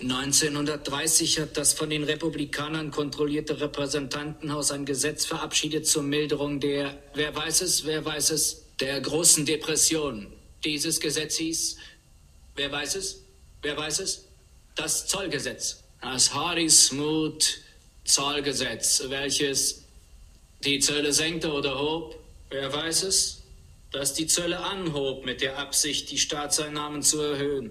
[0.00, 7.34] 1930 hat das von den Republikanern kontrollierte Repräsentantenhaus ein Gesetz verabschiedet zur Milderung der, wer
[7.34, 10.26] weiß es, wer weiß es, der großen Depression.
[10.64, 11.76] Dieses Gesetz hieß,
[12.56, 13.22] wer weiß es,
[13.62, 14.24] wer weiß es,
[14.74, 15.82] das Zollgesetz.
[16.00, 17.60] Das Hardy Smooth
[18.04, 19.84] Zollgesetz, welches
[20.64, 22.18] die Zölle senkte oder hob,
[22.50, 23.42] wer weiß es,
[23.92, 27.70] das die Zölle anhob mit der Absicht, die Staatseinnahmen zu erhöhen.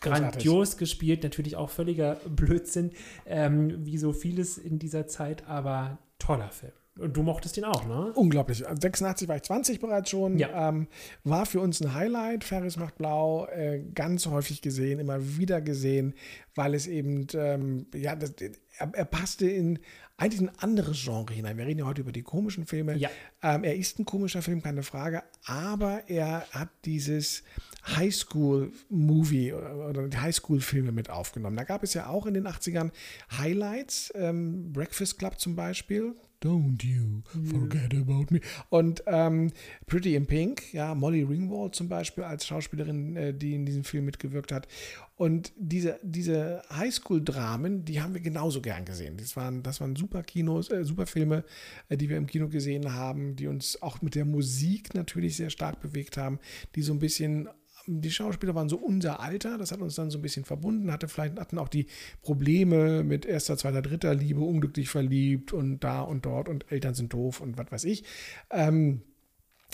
[0.00, 2.92] Grandios gespielt, natürlich auch völliger Blödsinn,
[3.26, 6.72] ähm, wie so vieles in dieser Zeit, aber toller Film.
[6.96, 8.12] Und du mochtest ihn auch, ne?
[8.14, 8.66] Unglaublich.
[8.68, 10.38] Also 86 war ich 20 bereits schon.
[10.38, 10.68] Ja.
[10.68, 10.86] Ähm,
[11.24, 12.44] war für uns ein Highlight.
[12.44, 13.46] Ferris macht blau.
[13.46, 16.14] Äh, ganz häufig gesehen, immer wieder gesehen,
[16.54, 18.34] weil es eben, ähm, ja, das,
[18.78, 19.80] er, er passte in
[20.16, 21.58] eigentlich ein anderes Genre hinein.
[21.58, 22.96] Wir reden ja heute über die komischen Filme.
[22.96, 23.10] Ja.
[23.42, 27.42] Ähm, er ist ein komischer Film, keine Frage, aber er hat dieses
[27.86, 31.56] Highschool-Movie oder Highschool-Filme mit aufgenommen.
[31.56, 32.90] Da gab es ja auch in den 80ern
[33.36, 36.14] Highlights, ähm, Breakfast Club zum Beispiel.
[36.44, 38.40] Don't you forget about me.
[38.68, 39.50] Und ähm,
[39.86, 44.04] Pretty in Pink, ja, Molly Ringwald zum Beispiel als Schauspielerin, äh, die in diesem Film
[44.04, 44.68] mitgewirkt hat.
[45.16, 49.16] Und diese, diese Highschool-Dramen, die haben wir genauso gern gesehen.
[49.16, 51.44] Das waren, das waren super Kinos, äh, super Filme,
[51.88, 55.50] äh, die wir im Kino gesehen haben, die uns auch mit der Musik natürlich sehr
[55.50, 56.38] stark bewegt haben,
[56.74, 57.48] die so ein bisschen
[57.86, 61.08] die Schauspieler waren so unser Alter, das hat uns dann so ein bisschen verbunden, hatte
[61.08, 61.86] vielleicht hatten auch die
[62.22, 67.12] Probleme mit erster, zweiter, dritter Liebe, unglücklich verliebt und da und dort und Eltern sind
[67.12, 68.04] doof und was weiß ich.
[68.50, 69.02] Ähm,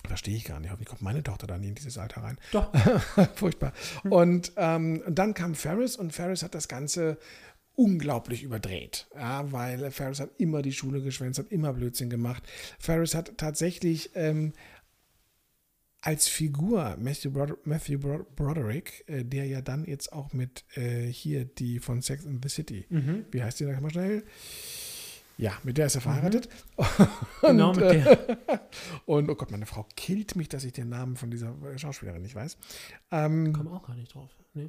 [0.07, 0.73] Verstehe ich gar nicht.
[0.81, 2.39] Wie kommt meine Tochter da nie in dieses Alter rein?
[2.53, 2.73] Doch.
[3.35, 3.75] Furchtbar.
[4.09, 7.19] Und ähm, dann kam Ferris und Ferris hat das Ganze
[7.75, 12.43] unglaublich überdreht, ja, weil Ferris hat immer die Schule geschwänzt, hat immer Blödsinn gemacht.
[12.79, 14.53] Ferris hat tatsächlich ähm,
[16.03, 21.07] als Figur Matthew, Brod Matthew Brod Broderick, äh, der ja dann jetzt auch mit äh,
[21.07, 23.27] hier die von Sex in the City, Mhm.
[23.31, 24.25] wie heißt die da mal schnell?
[25.37, 26.49] Ja, mit der ist er verheiratet.
[27.41, 28.39] Genau, mit der.
[29.07, 32.35] Und oh Gott, meine Frau killt mich, dass ich den Namen von dieser Schauspielerin nicht
[32.35, 32.59] weiß.
[33.11, 34.31] Ähm, Komm auch gar nicht drauf.
[34.53, 34.69] Nee.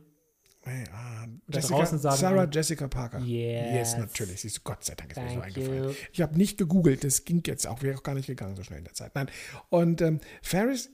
[0.64, 3.20] Hey, ah, Jessica, Sarah Jessica Parker.
[3.20, 3.74] Yes.
[3.74, 4.42] Yes, natürlich.
[4.42, 5.84] Siehst du, Gott sei Dank ist mir so Thank eingefallen.
[5.90, 5.96] you.
[6.14, 8.78] Ich habe nicht gegoogelt, das ging jetzt auch, wäre auch gar nicht gegangen so schnell
[8.80, 9.14] in der Zeit.
[9.16, 9.28] Nein.
[9.70, 10.90] Und ähm, Ferris äh,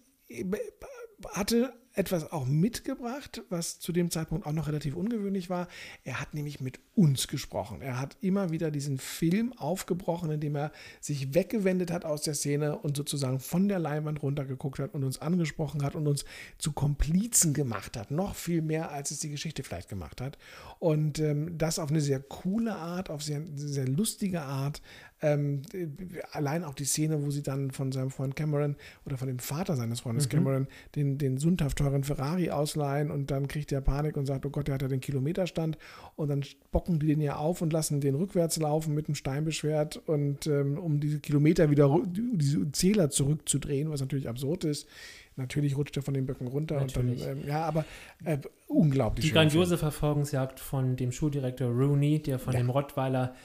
[1.30, 5.67] hatte etwas auch mitgebracht, was zu dem Zeitpunkt auch noch relativ ungewöhnlich war.
[6.03, 7.82] Er hat nämlich mit uns gesprochen.
[7.82, 10.71] Er hat immer wieder diesen Film aufgebrochen, indem er
[11.01, 15.19] sich weggewendet hat aus der Szene und sozusagen von der Leinwand runtergeguckt hat und uns
[15.19, 16.23] angesprochen hat und uns
[16.59, 18.11] zu Komplizen gemacht hat.
[18.11, 20.38] Noch viel mehr, als es die Geschichte vielleicht gemacht hat.
[20.78, 24.84] Und ähm, das auf eine sehr coole Art, auf sehr, sehr lustige Art.
[25.22, 25.88] Ähm, äh,
[26.32, 29.76] allein auch die Szene, wo sie dann von seinem Freund Cameron oder von dem Vater
[29.76, 30.30] seines Freundes Mhm.
[30.30, 34.49] Cameron den, den sündhaft teuren Ferrari ausleihen und dann kriegt er Panik und sagt, oh
[34.51, 35.78] Gott, der hat ja den Kilometerstand
[36.15, 39.97] und dann bocken die den ja auf und lassen den rückwärts laufen mit einem Steinbeschwert
[40.07, 44.88] und ähm, um diese Kilometer wieder, diese Zähler zurückzudrehen, was natürlich absurd ist.
[45.36, 47.22] Natürlich rutscht er von den Böcken runter Natürlich.
[47.22, 47.86] und dann, ähm, ja, aber
[48.24, 48.38] äh,
[48.68, 52.59] unglaublich Die grandiose Verfolgungsjagd von dem Schuldirektor Rooney, der von Ja.
[52.59, 53.36] dem Rottweiler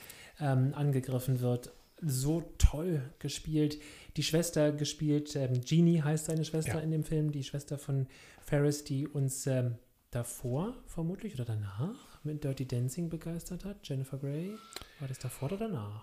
[0.42, 1.72] ähm, angegriffen wird.
[2.04, 3.78] So toll gespielt.
[4.16, 6.80] Die Schwester gespielt, ähm, Jeannie heißt seine Schwester Ja.
[6.80, 8.06] in dem Film, die Schwester von
[8.42, 9.76] Ferris, die uns ähm,
[10.10, 13.76] davor vermutlich oder danach mit Dirty Dancing begeistert hat.
[13.88, 14.50] Jennifer Grey.
[14.98, 16.00] War das davor oder danach?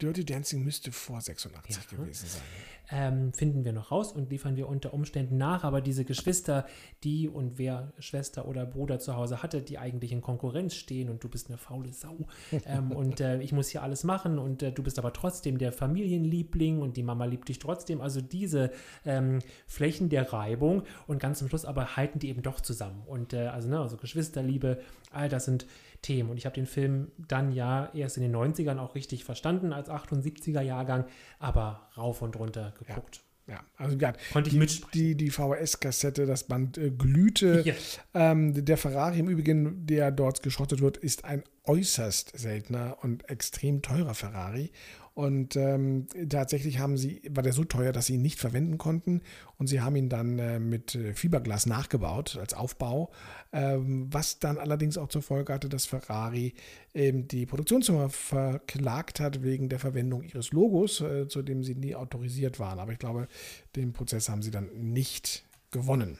[0.00, 1.96] Dirty Dancing müsste vor 86 Ja.
[1.98, 2.42] gewesen sein.
[2.90, 5.64] ähm, finden wir noch raus und liefern wir unter Umständen nach.
[5.64, 6.66] Aber diese Geschwister,
[7.02, 11.24] die und wer Schwester oder Bruder zu Hause hatte, die eigentlich in Konkurrenz stehen und
[11.24, 12.16] du bist eine faule Sau
[12.64, 15.72] ähm, und äh, ich muss hier alles machen und äh, du bist aber trotzdem der
[15.72, 18.00] Familienliebling und die Mama liebt dich trotzdem.
[18.00, 18.70] Also diese
[19.04, 23.02] ähm, Flächen der Reibung und ganz zum Schluss aber halten die eben doch zusammen.
[23.06, 24.80] Und äh, also, ne, also Geschwisterliebe,
[25.10, 25.66] all das sind
[26.06, 26.30] Themen.
[26.30, 29.90] Und ich habe den Film dann ja erst in den 90ern auch richtig verstanden als
[29.90, 31.04] 78er Jahrgang,
[31.40, 33.22] aber rauf und runter geguckt.
[33.48, 34.90] Ja, also ja, Konnte ich die, mitsprechen.
[34.92, 37.62] die, die VHS-Kassette, das Band äh, glühte.
[37.64, 37.74] Ja.
[38.14, 43.82] Ähm, der Ferrari im Übrigen, der dort geschrottet wird, ist ein äußerst seltener und extrem
[43.82, 44.70] teurer Ferrari.
[45.16, 49.22] Und ähm, tatsächlich haben sie, war der so teuer, dass sie ihn nicht verwenden konnten.
[49.56, 53.10] Und sie haben ihn dann äh, mit äh, Fiberglas nachgebaut als Aufbau,
[53.50, 56.52] ähm, was dann allerdings auch zur Folge hatte, dass Ferrari
[56.92, 61.94] ähm, die Produktionsfirma verklagt hat wegen der Verwendung ihres Logos, äh, zu dem sie nie
[61.94, 62.78] autorisiert waren.
[62.78, 63.26] Aber ich glaube,
[63.74, 66.18] den Prozess haben sie dann nicht gewonnen.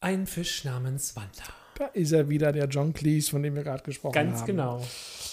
[0.00, 1.59] Ein Fisch namens Wanda.
[1.80, 4.28] Da ist er wieder, der John Cleese, von dem wir gerade gesprochen haben.
[4.32, 4.82] Ganz genau.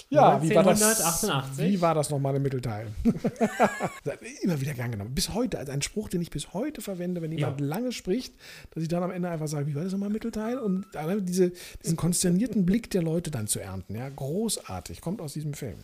[0.10, 0.82] Ja, wie war das?
[0.82, 1.66] 1988.
[1.74, 2.88] Wie war das nochmal im Mittelteil?
[4.44, 5.14] Immer wieder gern genommen.
[5.14, 7.68] Bis heute, also ein Spruch, den ich bis heute verwende, wenn jemand Ja.
[7.68, 8.34] lange spricht,
[8.72, 10.58] dass ich dann am Ende einfach sage, wie war das nochmal im Mittelteil?
[10.58, 10.86] Und
[11.24, 11.52] diese,
[11.84, 13.96] diesen konsternierten Blick der Leute dann zu ernten.
[13.96, 15.02] Ja, großartig.
[15.02, 15.84] Kommt aus diesem Film.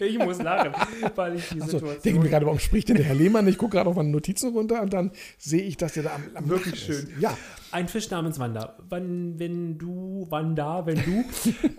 [0.00, 0.72] Ich muss lachen,
[1.14, 2.02] weil ich die Achso, Situation.
[2.04, 3.46] denke mir gerade, warum spricht denn der Herr Lehmann?
[3.48, 6.22] Ich gucke gerade auf meine Notizen runter und dann sehe ich, dass der da am,
[6.34, 7.08] am Wirklich schön.
[7.18, 7.36] Ja,
[7.70, 8.76] Ein Fisch namens Wanda.
[8.88, 11.24] Wann, wenn du, wann da, wenn du.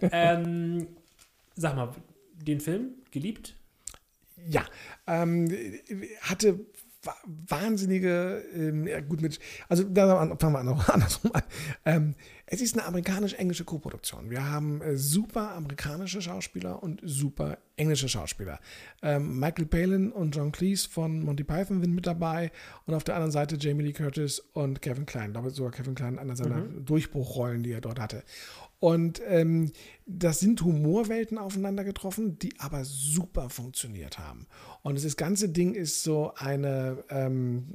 [0.11, 0.87] ähm,
[1.55, 1.89] sag mal,
[2.33, 3.55] den Film geliebt?
[4.49, 4.65] Ja,
[5.07, 5.47] ähm,
[6.21, 6.59] hatte
[7.25, 11.43] wahnsinnige, ähm, ja gut mit, also da fangen wir an, andersrum an.
[11.85, 14.29] Ähm, es ist eine amerikanisch-englische Koproduktion.
[14.29, 18.59] Wir haben äh, super amerikanische Schauspieler und super englische Schauspieler.
[19.01, 22.51] Ähm, Michael Palin und John Cleese von Monty Python sind mit dabei
[22.85, 25.27] und auf der anderen Seite Jamie Lee Curtis und Kevin Klein.
[25.27, 28.23] Ich glaube sogar Kevin Klein einer seiner Durchbruchrollen, die er dort hatte.
[28.83, 29.71] Und ähm,
[30.05, 34.45] das sind Humorwelten aufeinander getroffen, die aber super funktioniert haben.
[34.83, 37.69] Und das ganze Ding ist so eine, ähm,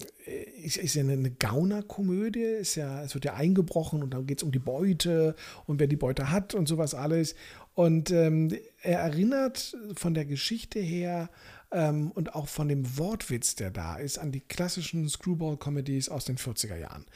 [0.63, 4.39] ist, ist ja eine, eine Gaunerkomödie, ist ja, es wird ja eingebrochen und dann geht
[4.39, 5.35] es um die Beute
[5.65, 7.35] und wer die Beute hat und sowas alles.
[7.75, 11.31] Und ähm, er erinnert von der Geschichte her
[11.73, 16.37] ähm, und auch von dem Wortwitz, der da ist, an die klassischen Screwball-Comedies aus den
[16.37, 17.07] 40er Jahren.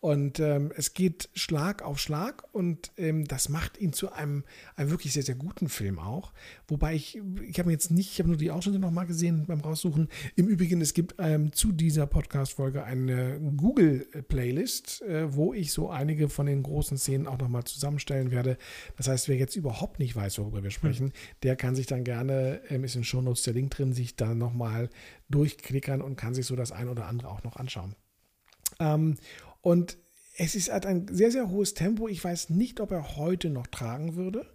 [0.00, 4.44] Und ähm, es geht Schlag auf Schlag und ähm, das macht ihn zu einem,
[4.74, 6.32] einem wirklich sehr, sehr guten Film auch.
[6.68, 10.08] Wobei ich, ich habe jetzt nicht, ich habe nur die Ausschnitte nochmal gesehen beim Raussuchen.
[10.36, 16.30] Im Übrigen, es gibt ähm, zu dieser Podcast-Folge eine Google-Playlist, äh, wo ich so einige
[16.30, 18.56] von den großen Szenen auch nochmal zusammenstellen werde.
[18.96, 22.62] Das heißt, wer jetzt überhaupt nicht weiß, worüber wir sprechen, der kann sich dann gerne,
[22.70, 24.88] ähm, ist in Shownotes der Link drin, sich dann nochmal
[25.28, 27.96] durchklickern und kann sich so das ein oder andere auch noch anschauen.
[28.78, 29.16] Ähm,
[29.62, 29.96] und
[30.36, 32.08] es ist halt ein sehr, sehr hohes Tempo.
[32.08, 34.46] Ich weiß nicht, ob er heute noch tragen würde.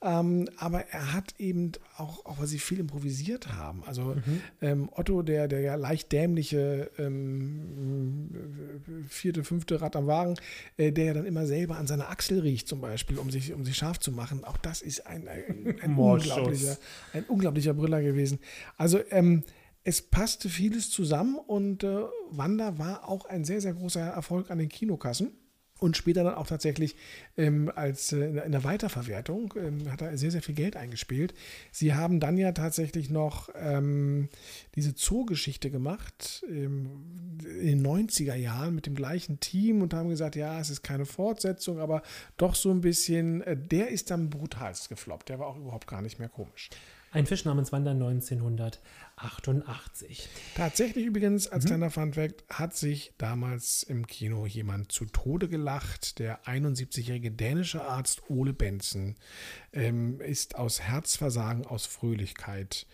[0.00, 3.82] Ähm, aber er hat eben auch, auch weil sie viel improvisiert haben.
[3.84, 4.14] Also
[4.62, 8.30] ähm, Otto, der, der ja leicht dämliche ähm,
[9.08, 10.34] vierte, fünfte Rad am Wagen,
[10.76, 13.64] äh, der ja dann immer selber an seiner Achsel riecht, zum Beispiel, um sich, um
[13.64, 14.44] sich scharf zu machen.
[14.44, 16.78] Auch das ist ein, ein, ein unglaublicher,
[17.12, 18.38] ein unglaublicher Brüller gewesen.
[18.76, 19.42] Also ähm,
[19.88, 24.58] es passte vieles zusammen und äh, Wanda war auch ein sehr, sehr großer Erfolg an
[24.58, 25.32] den Kinokassen.
[25.80, 26.94] Und später dann auch tatsächlich
[27.38, 31.32] ähm, als äh, in der- Weiterverwertung ähm, hat er sehr, sehr viel Geld eingespielt.
[31.70, 34.28] Sie haben dann ja tatsächlich noch ähm,
[34.74, 40.36] diese Zoo-Geschichte gemacht ähm, in den 90er Jahren mit dem gleichen Team und haben gesagt,
[40.36, 42.02] ja, es ist keine Fortsetzung, aber
[42.36, 45.30] doch so ein bisschen, äh, der ist dann brutalst gefloppt.
[45.30, 46.68] Der war auch überhaupt gar nicht mehr komisch.
[47.10, 47.94] Ein Fisch namens Wanda
[49.22, 50.28] 1988.
[50.54, 56.18] Tatsächlich übrigens, als kleiner Funfact, hat sich damals im Kino jemand zu Tode gelacht.
[56.18, 59.16] Der 71-jährige dänische Arzt Ole Benson
[59.72, 62.86] ähm, ist aus Herzversagen, aus Fröhlichkeit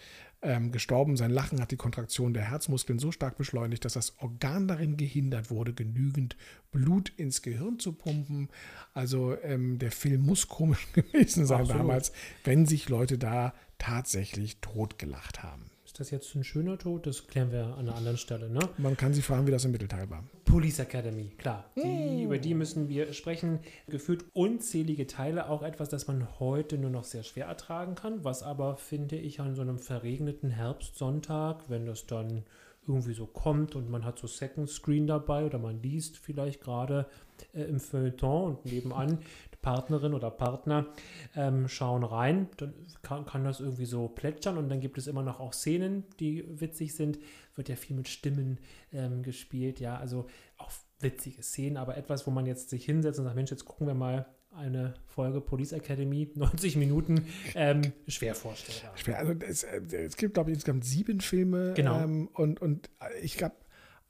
[0.45, 1.17] ähm, gestorben.
[1.17, 5.51] Sein Lachen hat die Kontraktion der Herzmuskeln so stark beschleunigt, dass das Organ darin gehindert
[5.51, 6.37] wurde, genügend
[6.71, 8.49] Blut ins Gehirn zu pumpen.
[8.93, 11.83] Also ähm, der Film muss komisch gewesen sein Absolut.
[11.83, 12.13] damals,
[12.45, 15.71] wenn sich Leute da tatsächlich totgelacht haben.
[15.95, 17.07] Ist das jetzt ein schöner Tod?
[17.07, 18.59] Das klären wir an einer anderen Stelle, ne?
[18.79, 20.25] Man kann sich fragen, wie das im Mittelteil war.
[20.45, 21.71] Police Academy, klar.
[21.77, 23.61] Die, Über die müssen wir sprechen.
[23.87, 28.43] Gefühlt unzählige Teile, auch etwas, das man heute nur noch sehr schwer ertragen kann, was
[28.43, 32.43] aber, finde ich, an so einem verregneten Herbstsonntag, wenn das dann
[32.89, 37.07] irgendwie so kommt und man hat so Second Screen dabei oder man liest vielleicht gerade
[37.55, 39.21] äh, im Feuilleton und nebenan
[39.65, 40.87] Partnerin oder Partner
[41.35, 42.49] ähm, schauen rein.
[42.59, 46.05] Dann kann, kann das irgendwie so plätschern und dann gibt es immer noch auch Szenen,
[46.21, 47.19] die witzig sind.
[47.55, 48.59] Wird ja viel mit Stimmen
[48.93, 50.27] ähm, gespielt, ja, also
[50.59, 53.87] auch witzige Szenen, aber etwas, wo man jetzt sich hinsetzt und sagt, Mensch, jetzt gucken
[53.87, 58.97] wir mal eine Folge Police Academy, 90 Minuten, ähm, schwer vorstellbar.
[58.99, 61.73] Schwer, also es, es gibt, glaube ich, insgesamt sieben Filme.
[61.75, 62.03] Genau.
[62.03, 62.91] Ähm, und, und
[63.23, 63.55] ich habe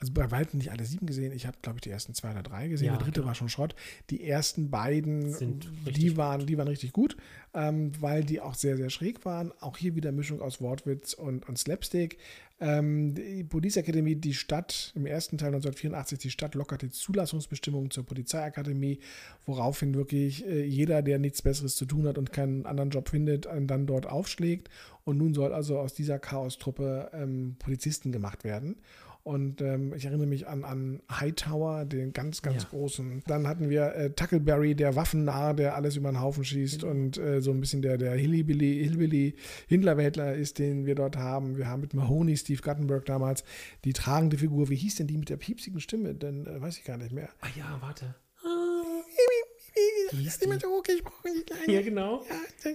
[0.04, 1.32] also bei weitem nicht alle sieben gesehen.
[1.32, 2.88] Ich habe, glaube ich, die ersten zwei oder drei gesehen.
[2.88, 3.28] Ja, der dritte genau.
[3.28, 3.74] war schon Schrott.
[4.10, 7.16] Die ersten beiden, Sind die, waren, die waren richtig gut,
[7.54, 9.52] ähm, weil die auch sehr, sehr schräg waren.
[9.60, 12.18] Auch hier wieder Mischung aus Wortwitz und, und Slapstick.
[12.60, 17.90] Ähm, die Police Academy, die Stadt, im ersten Teil 1984, die Stadt lockert die Zulassungsbestimmungen
[17.90, 19.00] zur Polizeiakademie,
[19.44, 23.46] woraufhin wirklich äh, jeder, der nichts Besseres zu tun hat und keinen anderen Job findet,
[23.46, 24.68] dann dort aufschlägt.
[25.04, 28.76] Und nun soll also aus dieser Chaostruppe ähm, Polizisten gemacht werden.
[29.24, 32.68] Und ähm, ich erinnere mich an, an Hightower, den ganz, ganz Ja.
[32.68, 33.22] großen.
[33.26, 37.40] Dann hatten wir äh, Tuckleberry, der Waffennarr, der alles über den Haufen schießt und äh,
[37.40, 39.34] so ein bisschen der, der Hillbilly, Hillbilly
[39.66, 41.56] Hindlerwäldler ist, den wir dort haben.
[41.56, 43.44] Wir haben mit Mahoney, Steve Guttenberg damals,
[43.84, 44.68] die tragende Figur.
[44.68, 46.14] Wie hieß denn die mit der piepsigen Stimme?
[46.14, 47.30] Denn äh, weiß ich gar nicht mehr.
[47.40, 48.14] Ah ja, warte.
[50.10, 51.72] Das ist immer so hochgesprochen, die Kleine.
[51.72, 52.24] Ja, genau.
[52.28, 52.72] Ja, das,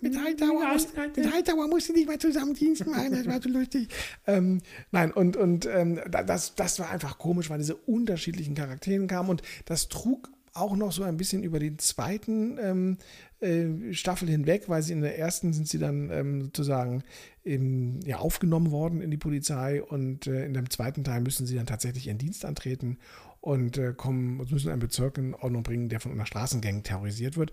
[0.00, 3.88] mit Hightower, muss, mit Hightower musste nicht mal zusammen Dienst machen, das war so lustig.
[4.26, 4.60] Ähm,
[4.92, 9.28] nein, und, und ähm, da- das, das war einfach komisch, weil diese unterschiedlichen Charakteren kamen
[9.30, 12.98] und das trug auch noch so ein bisschen über den zweiten ähm,
[13.40, 17.02] äh, Staffel hinweg, weil sie in der ersten sind sie dann ähm, sozusagen
[17.44, 21.56] ähm, ja, aufgenommen worden in die Polizei und äh, in dem zweiten Teil müssen sie
[21.56, 22.98] dann tatsächlich ihren Dienst antreten
[23.42, 27.52] und äh, kommen, müssen einen Bezirk in Ordnung bringen, der von einer Straßengang terrorisiert wird.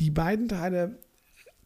[0.00, 0.98] Die beiden Teile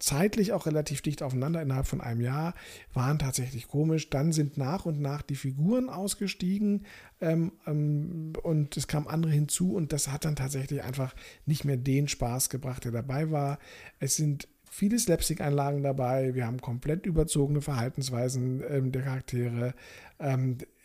[0.02, 2.54] zeitlich auch relativ dicht aufeinander innerhalb von einem Jahr,
[2.92, 4.10] waren tatsächlich komisch.
[4.10, 6.86] Dann sind nach und nach die Figuren ausgestiegen
[7.20, 11.14] ähm, ähm, und es kamen andere hinzu und das hat dann tatsächlich einfach
[11.46, 13.60] nicht mehr den Spaß gebracht, der dabei war.
[14.00, 19.74] Es sind viele Slapstick-Einlagen dabei, wir haben komplett überzogene Verhaltensweisen ähm, der Charaktere.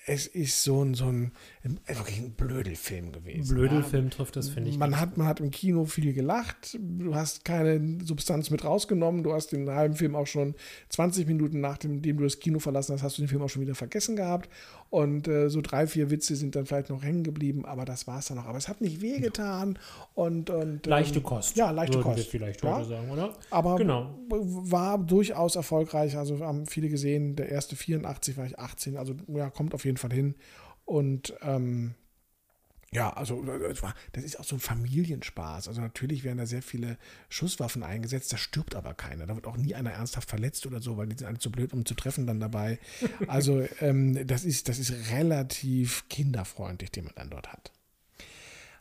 [0.09, 1.33] Es ist so ein, so ein,
[1.63, 3.53] wirklich ein Blödelfilm gewesen.
[3.53, 4.77] Blödelfilm trifft das, finde ich.
[4.77, 9.33] Man hat, man hat im Kino viel gelacht, du hast keine Substanz mit rausgenommen, du
[9.33, 10.55] hast den halben Film auch schon
[10.89, 13.75] 20 Minuten nachdem du das Kino verlassen hast, hast du den Film auch schon wieder
[13.75, 14.49] vergessen gehabt.
[14.89, 18.19] Und äh, so drei, vier Witze sind dann vielleicht noch hängen geblieben, aber das war
[18.19, 18.45] es dann auch.
[18.45, 19.77] Aber es hat nicht wehgetan
[20.13, 22.29] und, und Leichte ähm, Kost, Ja, leichte würden wir Kost.
[22.29, 22.77] vielleicht ja.
[22.77, 23.33] heute sagen, oder?
[23.49, 24.17] Aber Genau.
[24.29, 26.17] war durchaus erfolgreich.
[26.17, 27.35] Also haben viele gesehen.
[27.35, 30.35] Der erste 84 war ich 18, also ja, kommt auf jeden Fall hin.
[30.85, 31.95] Und ähm,
[32.93, 35.67] ja, also das, war, das ist auch so ein Familienspaß.
[35.67, 39.25] Also natürlich werden da sehr viele Schusswaffen eingesetzt, da stirbt aber keiner.
[39.25, 41.73] Da wird auch nie einer ernsthaft verletzt oder so, weil die sind alle zu blöd,
[41.73, 42.79] um zu treffen dann dabei.
[43.27, 47.71] Also ähm, das, ist, das ist relativ kinderfreundlich, den man dann dort hat.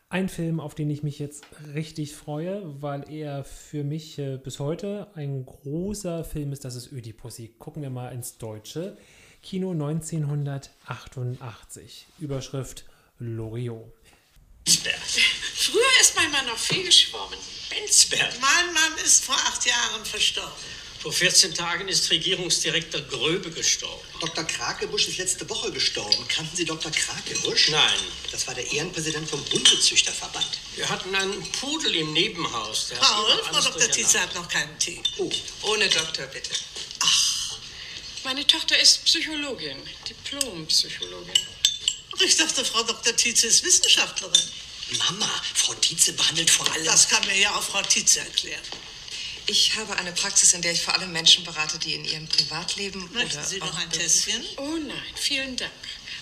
[0.08, 1.44] Ein Film, auf den ich mich jetzt
[1.74, 6.92] richtig freue, weil er für mich äh, bis heute ein großer Film ist, das ist
[6.92, 7.56] Ödipussy.
[7.58, 8.96] Gucken wir mal ins Deutsche.
[9.42, 12.06] Kino 1988.
[12.20, 12.84] Überschrift
[13.18, 13.95] Loriot.
[15.56, 17.38] Früher ist mein Mann noch viel geschwommen.
[17.70, 18.40] Benzberg.
[18.40, 20.52] Mein Mann ist vor acht Jahren verstorben.
[21.00, 24.02] Vor 14 Tagen ist Regierungsdirektor Gröbe gestorben.
[24.20, 24.44] Dr.
[24.44, 26.26] Krakebusch ist letzte Woche gestorben.
[26.28, 26.90] Kannten Sie Dr.
[26.90, 27.68] Krakebusch?
[27.68, 28.00] Nein.
[28.32, 30.48] Das war der Ehrenpräsident vom Hundezüchterverband.
[30.74, 32.88] Wir hatten einen Pudel im Nebenhaus.
[32.88, 33.90] Der Paul, Frau Dr.
[33.90, 35.00] Tietze hat noch keinen Tee.
[35.18, 35.30] Oh.
[35.62, 36.50] Ohne Doktor, bitte.
[38.24, 41.34] Meine Tochter ist Psychologin, Diplompsychologin.
[42.16, 43.14] Ach, Ich dachte, Frau Dr.
[43.14, 44.42] Tietze ist Wissenschaftlerin.
[44.98, 46.84] Mama, Frau Tietze behandelt vor allem...
[46.84, 48.62] Das kann mir ja auch Frau Tietze erklären.
[49.48, 53.08] Ich habe eine Praxis, in der ich vor allem Menschen berate, die in ihrem Privatleben
[53.12, 54.42] Möchten oder Sie auch noch ein Tässchen?
[54.56, 55.70] Oh nein, vielen Dank.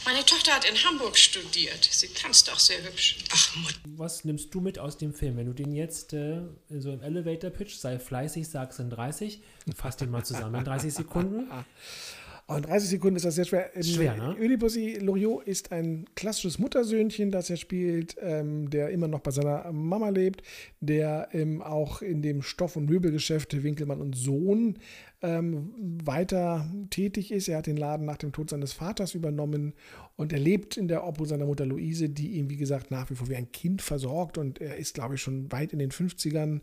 [0.04, 1.88] Meine Tochter hat in Hamburg studiert.
[1.90, 3.16] Sie tanzt auch sehr hübsch.
[3.32, 3.78] Ach, Mutter.
[3.84, 5.38] Was nimmst du mit aus dem Film?
[5.38, 9.40] Wenn du den jetzt äh, so im Elevator pitch, sei fleißig, sag's in 30,
[9.74, 11.50] fass den mal zusammen in 30 Sekunden.
[12.46, 13.70] Und 30 Sekunden ist das sehr schwer.
[13.80, 14.36] Schwer, ne?
[14.38, 19.72] Ödipussy Loriot ist ein klassisches Muttersöhnchen, das er spielt, ähm, der immer noch bei seiner
[19.72, 20.42] Mama lebt,
[20.80, 24.78] der ähm, auch in dem Stoff- und Möbelgeschäft Winkelmann und Sohn
[25.22, 25.72] ähm,
[26.04, 27.48] weiter tätig ist.
[27.48, 29.72] Er hat den Laden nach dem Tod seines Vaters übernommen
[30.16, 33.14] und er lebt in der Obhut seiner Mutter Luise, die ihn, wie gesagt, nach wie
[33.14, 36.60] vor wie ein Kind versorgt und er ist, glaube ich, schon weit in den 50ern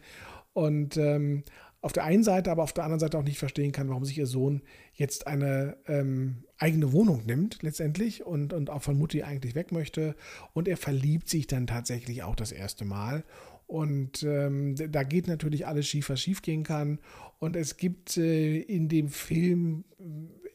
[0.54, 1.44] und ähm,
[1.82, 4.18] auf der einen Seite, aber auf der anderen Seite auch nicht verstehen kann, warum sich
[4.18, 4.62] ihr Sohn
[5.02, 10.16] jetzt eine ähm, eigene Wohnung nimmt, letztendlich, und, und auch von Mutti eigentlich weg möchte.
[10.54, 13.26] Und er verliebt sich dann tatsächlich auch das erste Mal.
[13.68, 17.00] Und ähm, da geht natürlich alles schief, was schief gehen kann.
[17.40, 19.86] Und es gibt äh, in dem Film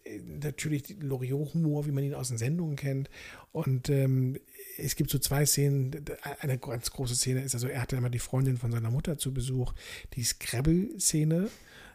[0.04, 3.10] äh, natürlich Loriot-Humor, wie man ihn aus den Sendungen kennt.
[3.52, 4.36] Und ähm,
[4.78, 5.90] es gibt so zwei Szenen.
[6.40, 9.34] Eine ganz große Szene ist, also er hatte immer die Freundin von seiner Mutter zu
[9.34, 9.72] Besuch,
[10.14, 11.48] die Scrabble-Szene,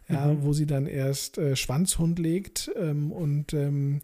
[0.10, 0.44] ja, Mhm.
[0.44, 4.02] wo sie dann erst äh, Schwanzhund legt ähm, und ähm,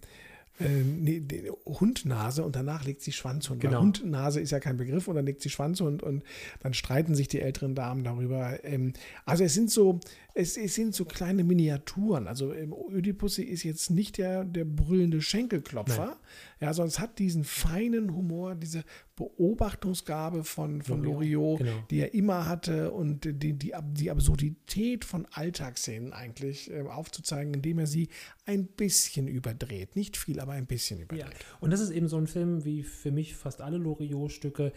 [0.60, 3.62] äh, nee, die Hundnase und danach legt sie Schwanzhund.
[3.64, 3.82] Weil Genau.
[3.84, 6.24] Hundnase ist ja kein Begriff und dann legt sie Schwanzhund und
[6.62, 8.64] dann streiten sich die älteren Damen darüber.
[8.64, 8.94] Ähm,
[9.26, 10.00] also es sind so,
[10.38, 12.28] es, es sind so kleine Miniaturen.
[12.28, 16.16] Also Ödipussy ist jetzt nicht der, der brüllende Schenkelklopfer, Nein.
[16.62, 18.84] ja, sondern es hat diesen feinen Humor, diese
[19.16, 21.84] Beobachtungsgabe von, von Loriot, genau.
[21.90, 27.80] die er immer hatte und die, die, die Absurdität von Alltagsszenen eigentlich ähm, aufzuzeigen, indem
[27.80, 28.10] er sie
[28.46, 29.96] ein bisschen überdreht.
[29.96, 31.34] Nicht viel, aber ein bisschen überdreht.
[31.34, 31.58] Ja.
[31.62, 34.72] Und das ist eben so ein Film wie für mich fast alle Loriot-Stücke.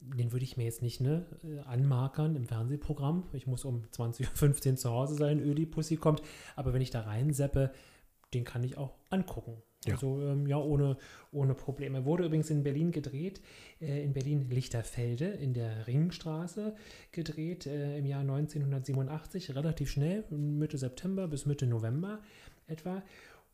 [0.00, 3.24] Den würde ich mir jetzt nicht ne, äh, anmarkern im Fernsehprogramm.
[3.32, 6.22] Ich muss um 20.15 Uhr zu Hause sein, Ödi-Pussy kommt.
[6.56, 7.72] Aber wenn ich da reinseppe,
[8.34, 9.62] den kann ich auch angucken.
[9.86, 9.94] Ja.
[9.94, 10.96] Also ähm, ja, ohne,
[11.32, 12.04] ohne Probleme.
[12.04, 13.40] Wurde übrigens in Berlin gedreht,
[13.80, 16.74] äh, in Berlin-Lichterfelde, in der Ringstraße
[17.12, 22.20] gedreht, äh, im Jahr 1987, relativ schnell, Mitte September bis Mitte November
[22.66, 23.02] etwa.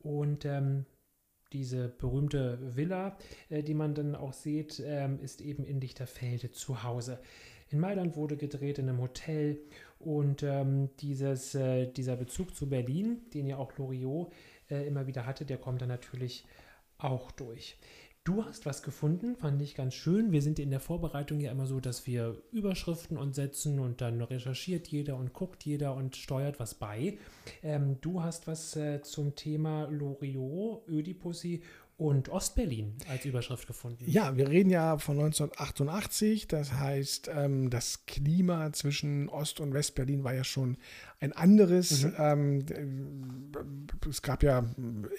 [0.01, 0.86] Und ähm,
[1.55, 3.16] diese berühmte Villa,
[3.48, 7.18] äh, die man dann auch sieht, ähm, ist eben in Lichterfelde zu Hause.
[7.70, 9.59] In Mailand wurde gedreht in einem Hotel
[9.98, 14.32] und ähm, dieses, äh, dieser Bezug zu Berlin, den ja auch Loriot
[14.70, 16.44] äh, immer wieder hatte, der kommt dann natürlich
[16.98, 17.76] auch durch.
[18.25, 20.33] Du hast was gefunden, fand ich ganz schön.
[20.33, 24.22] Wir sind in der Vorbereitung ja immer so, dass wir Überschriften und setzen und dann
[24.22, 27.18] recherchiert jeder und guckt jeder und steuert was bei.
[27.62, 31.61] Ähm, du hast was äh, zum Thema Loriot, Ödipussy
[31.99, 34.05] und Ostberlin als Überschrift gefunden.
[34.07, 36.49] Ja, wir reden ja von 1988.
[36.49, 40.79] Das heißt, ähm, das Klima zwischen Ost- und Westberlin war ja schon
[41.20, 42.05] ein anderes.
[42.05, 42.14] Mhm.
[42.18, 43.43] Ähm, äh,
[44.09, 44.64] es gab ja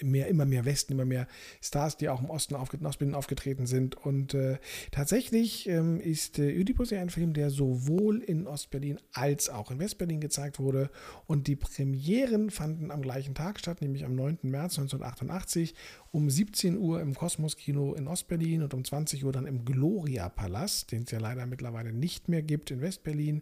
[0.02, 1.28] mehr, immer mehr Westen, immer mehr
[1.62, 3.96] Stars, die auch im Osten aufge in Ostberlin aufgetreten sind.
[3.96, 4.58] Und äh,
[4.92, 9.80] tatsächlich ähm, ist äh, Oedipus ja ein Film, der sowohl in Ostberlin als auch in
[9.80, 10.90] Westberlin gezeigt wurde.
[11.26, 14.40] Und die Premieren fanden am gleichen Tag statt, nämlich am 9.
[14.44, 15.74] März 1988
[16.16, 21.04] um 17 Uhr im Kosmos-Kino in Ostberlin und um 20 Uhr dann im Gloria-Palast, den
[21.04, 23.42] es ja leider mittlerweile nicht mehr gibt in Westberlin.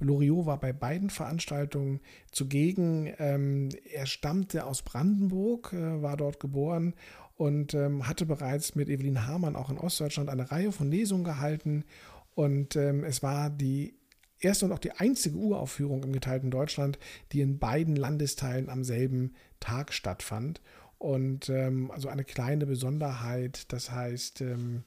[0.00, 2.00] Loriot war bei beiden Veranstaltungen
[2.32, 3.12] zugegen.
[3.18, 6.94] Ähm, er stammte aus Brandenburg, äh, war dort geboren
[7.36, 11.84] und ähm, hatte bereits mit Evelyn Hamann auch in Ostdeutschland eine Reihe von Lesungen gehalten.
[12.34, 13.94] Und ähm, es war die
[14.40, 16.98] erste und auch die einzige Uraufführung im geteilten Deutschland,
[17.30, 20.60] die in beiden Landesteilen am selben Tag stattfand.
[20.98, 24.82] Und ähm, also eine kleine Besonderheit, das heißt, ähm,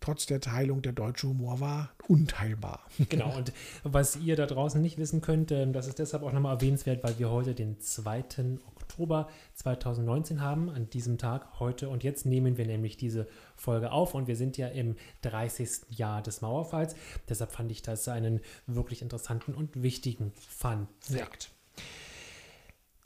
[0.00, 2.80] trotz der Teilung der deutsche Humor war unteilbar.
[3.08, 6.56] Genau, und was ihr da draußen nicht wissen könnt, ähm, das ist deshalb auch nochmal
[6.56, 8.24] erwähnenswert, weil wir heute den 2.
[8.90, 14.14] Oktober 2019 haben, an diesem Tag, heute und jetzt nehmen wir nämlich diese Folge auf
[14.14, 15.96] und wir sind ja im 30.
[15.96, 16.96] Jahr des Mauerfalls.
[17.28, 21.52] Deshalb fand ich das einen wirklich interessanten und wichtigen Fun-Fact.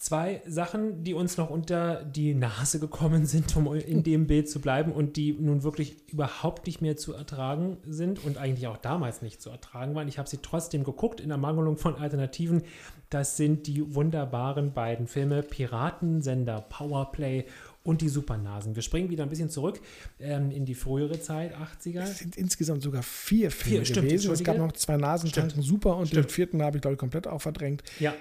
[0.05, 4.61] Zwei Sachen, die uns noch unter die Nase gekommen sind, um in dem Bild zu
[4.61, 9.22] bleiben und die nun wirklich überhaupt nicht mehr zu ertragen sind und eigentlich auch damals
[9.22, 10.07] nicht zu ertragen waren.
[10.07, 12.64] Ich habe sie trotzdem geguckt in Ermangelung von Alternativen.
[13.09, 17.46] Das sind die wunderbaren beiden Filme Piratensender Powerplay
[17.82, 18.74] und die Supernasen.
[18.74, 19.80] Wir springen wieder ein bisschen zurück
[20.20, 22.02] ähm, in die frühere Zeit, 80er.
[22.02, 24.32] Es sind insgesamt sogar vier Filme Vier, stimmt, gewesen.
[24.34, 26.26] Es gab noch zwei Nasentanken, super, und Stimmt.
[26.26, 27.82] den vierten habe ich, glaube ich, komplett auch verdrängt.
[27.98, 28.12] Ja,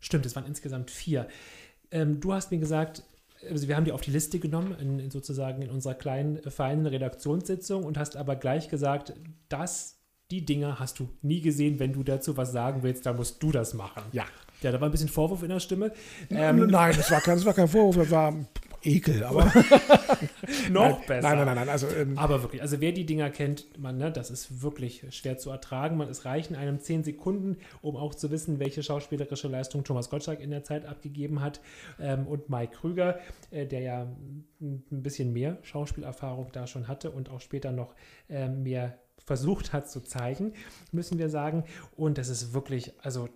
[0.00, 1.28] stimmt, es waren insgesamt vier.
[1.90, 3.02] Ähm, du hast mir gesagt,
[3.48, 6.50] also wir haben die auf die Liste genommen, in, in sozusagen in unserer kleinen, äh,
[6.50, 9.14] feinen Redaktionssitzung und hast aber gleich gesagt,
[9.48, 9.96] dass
[10.30, 11.78] die Dinger hast du nie gesehen.
[11.78, 14.02] Wenn du dazu was sagen willst, dann musst du das machen.
[14.12, 14.24] Ja.
[14.62, 15.92] Ja, da war ein bisschen Vorwurf in der Stimme.
[16.30, 18.34] Ähm, nein, das war, kein, das war kein Vorwurf, das war
[18.86, 19.44] Ekel, aber.
[20.70, 21.28] Noch Nein, besser.
[21.28, 21.68] Nein, nein, nein, nein.
[21.68, 25.38] Also, ähm, Aber wirklich, also wer die Dinger kennt, man, ne, das ist wirklich schwer
[25.38, 25.96] zu ertragen.
[25.96, 30.40] Man, es reichen einem zehn Sekunden, um auch zu wissen, welche schauspielerische Leistung Thomas Gottschalk
[30.40, 31.60] in der Zeit abgegeben hat.
[32.00, 33.18] Ähm, und Mike Krüger,
[33.50, 34.06] äh, der ja
[34.60, 37.94] ein bisschen mehr Schauspielerfahrung da schon hatte und auch später noch
[38.28, 40.52] äh, mehr versucht hat zu zeigen,
[40.92, 41.64] müssen wir sagen.
[41.96, 43.28] Und das ist wirklich, also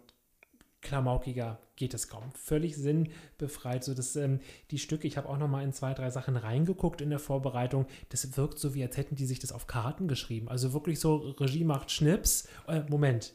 [0.82, 2.30] klamaukiger geht es kaum.
[2.34, 3.84] Völlig sinnbefreit.
[3.84, 7.00] So dass ähm, die Stücke, ich habe auch noch mal in zwei, drei Sachen reingeguckt
[7.00, 7.86] in der Vorbereitung.
[8.10, 10.48] Das wirkt so, wie als hätten die sich das auf Karten geschrieben.
[10.48, 12.48] Also wirklich so, Regie macht Schnips.
[12.68, 13.34] Äh, Moment,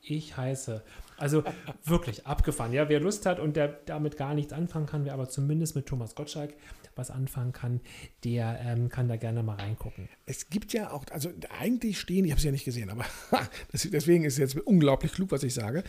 [0.00, 0.82] ich heiße.
[1.16, 1.44] Also
[1.84, 2.72] wirklich abgefahren.
[2.72, 5.86] Ja, wer Lust hat und der damit gar nichts anfangen kann, wer aber zumindest mit
[5.86, 6.54] Thomas Gottschalk
[6.98, 7.80] was anfangen kann,
[8.24, 10.08] der ähm, kann da gerne mal reingucken.
[10.26, 13.06] Es gibt ja auch, also eigentlich stehen, ich habe es ja nicht gesehen, aber
[13.72, 15.84] deswegen ist es jetzt unglaublich klug, was ich sage.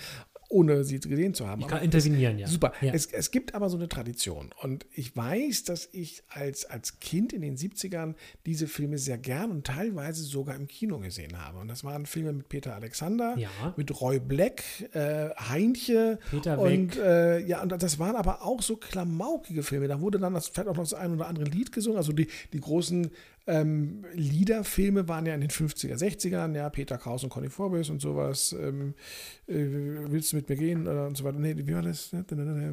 [0.50, 1.62] Ohne sie gesehen zu haben.
[1.62, 2.48] Ich kann Aber intervenieren, es, ja.
[2.48, 2.74] Super.
[2.82, 2.92] Ja.
[2.94, 4.50] Es, es gibt aber so eine Tradition.
[4.62, 8.16] Und ich weiß, dass ich als, als Kind in den 70ern
[8.48, 11.60] diese Filme sehr gern und teilweise sogar im Kino gesehen habe.
[11.60, 13.50] Und das waren Filme mit Peter Alexander, Ja.
[13.78, 16.18] mit Roy Black, äh, Heinche.
[16.32, 19.88] Peter und, äh, ja, und das waren aber auch so klamaukige Filme.
[19.88, 21.98] Da wurde dann das, vielleicht auch noch das ein oder andere Lied gesungen.
[21.98, 23.12] Also die, die großen
[23.50, 28.00] ähm, Liederfilme waren ja in den 50er, 60ern, ja, Peter Kraus und Conny Vorbes und
[28.00, 28.56] sowas.
[28.60, 28.94] Ähm,
[29.48, 30.88] äh, willst du mit mir gehen?
[30.88, 31.40] Oder und so weiter.
[31.40, 32.12] Nee, wie war das?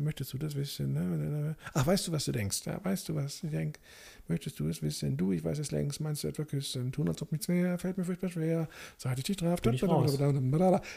[0.00, 1.56] Möchtest du das wissen?
[1.72, 2.60] Ach, weißt du, was du denkst?
[2.66, 3.80] Ja, weißt du, was ich denke?
[4.28, 5.16] Möchtest du es wissen?
[5.16, 6.92] Du, ich weiß es längst, meinst du etwa küssen?
[6.92, 8.68] Tun, als ob nichts wäre, fällt mir furchtbar schwer.
[8.98, 9.60] Seit ich dich raus.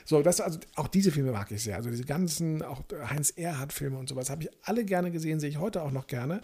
[0.04, 1.78] So, das, also auch diese Filme mag ich sehr.
[1.78, 5.58] Also diese ganzen, auch Heinz Erhardt-Filme und sowas habe ich alle gerne gesehen, sehe ich
[5.58, 6.42] heute auch noch gerne.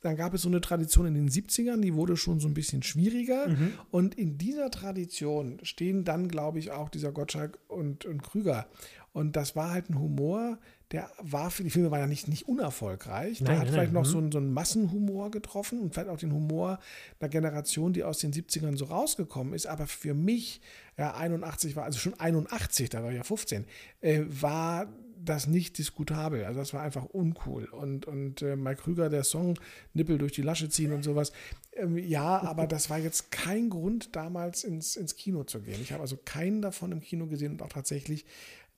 [0.00, 2.82] Dann gab es so eine Tradition in den 70ern, die wurde schon so ein bisschen
[2.82, 3.48] schwieriger.
[3.48, 3.72] Mhm.
[3.90, 8.66] Und in dieser Tradition stehen dann, glaube ich, auch dieser Gottschalk und, und Krüger.
[9.12, 10.58] Und das war halt ein Humor,
[10.92, 13.38] der war für die Filme war ja nicht, nicht unerfolgreich.
[13.38, 14.12] Der Nein, hat nein, vielleicht nein, noch mhm.
[14.12, 16.78] so einen, so einen Massenhumor getroffen und vielleicht auch den Humor
[17.20, 19.66] einer Generation, die aus den 70ern so rausgekommen ist.
[19.66, 20.60] Aber für mich,
[20.96, 23.66] ja, 81 war, also schon 81, da war ich ja 15,
[24.00, 24.86] äh, war
[25.24, 26.44] das nicht diskutabel.
[26.44, 27.66] Also das war einfach uncool.
[27.66, 29.58] Und, und äh, Mike Krüger, der Song
[29.94, 31.32] Nippel durch die Lasche ziehen und sowas.
[31.72, 35.80] Ähm, ja, aber das war jetzt kein Grund, damals ins, ins Kino zu gehen.
[35.82, 38.24] Ich habe also keinen davon im Kino gesehen und auch tatsächlich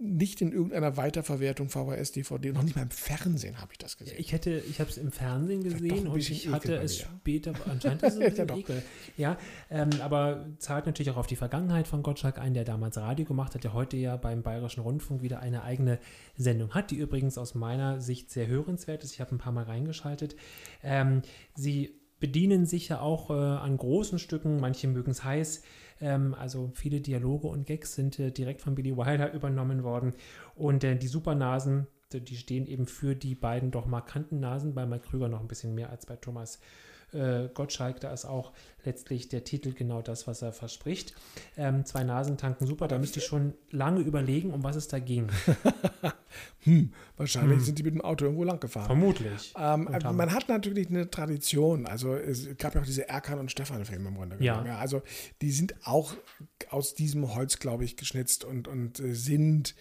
[0.03, 4.17] nicht in irgendeiner Weiterverwertung VHS, DVD, noch nicht mal im Fernsehen habe ich das gesehen.
[4.19, 8.17] Ich hätte, ich habe es im Fernsehen gesehen und ich hatte es später, anscheinend ist
[8.19, 8.57] es ein Ja.
[8.57, 8.83] Ekel.
[9.19, 9.37] Ja,
[9.71, 13.55] ähm, aber zahlt natürlich auch auf die Vergangenheit von Gottschalk ein, der damals Radio gemacht
[13.55, 15.99] hat, der heute ja beim Bayerischen Rundfunk wieder eine eigene
[16.35, 19.13] Sendung hat, die übrigens aus meiner Sicht sehr hörenswert ist.
[19.13, 20.35] Ich habe ein paar Mal reingeschaltet.
[20.83, 21.21] Ähm,
[21.55, 25.63] sie bedienen sich ja auch äh, an großen Stücken, manche mögen es heiß.
[26.01, 30.15] Ähm, also viele Dialoge und Gags sind äh, direkt von Billy Wilder übernommen worden.
[30.55, 34.75] Und äh, die Supernasen, die stehen eben für die beiden doch markanten Nasen.
[34.75, 36.61] Bei Mike Krüger noch ein bisschen mehr als bei Thomas
[37.13, 38.01] äh, Gottschalk.
[38.01, 38.53] Da ist auch
[38.85, 41.15] letztlich der Titel genau das, was er verspricht.
[41.57, 42.89] Ähm, zwei Nasen tanken super.
[42.89, 45.29] Da müsste ich schon lange überlegen, um was es da ging.
[46.63, 47.65] Hm, wahrscheinlich Hm.
[47.65, 48.87] sind die mit dem Auto irgendwo lang gefahren.
[48.87, 49.53] Vermutlich.
[49.59, 51.87] Ähm, man hat natürlich eine Tradition.
[51.87, 54.53] Also es gab ja auch diese Erkan und Stefan-Filme im Grunde Ja.
[54.55, 54.69] genommen.
[54.69, 54.79] Ja.
[54.79, 55.03] also
[55.41, 56.15] die sind auch
[56.69, 59.75] aus diesem Holz, glaube ich, geschnitzt und, und äh, sind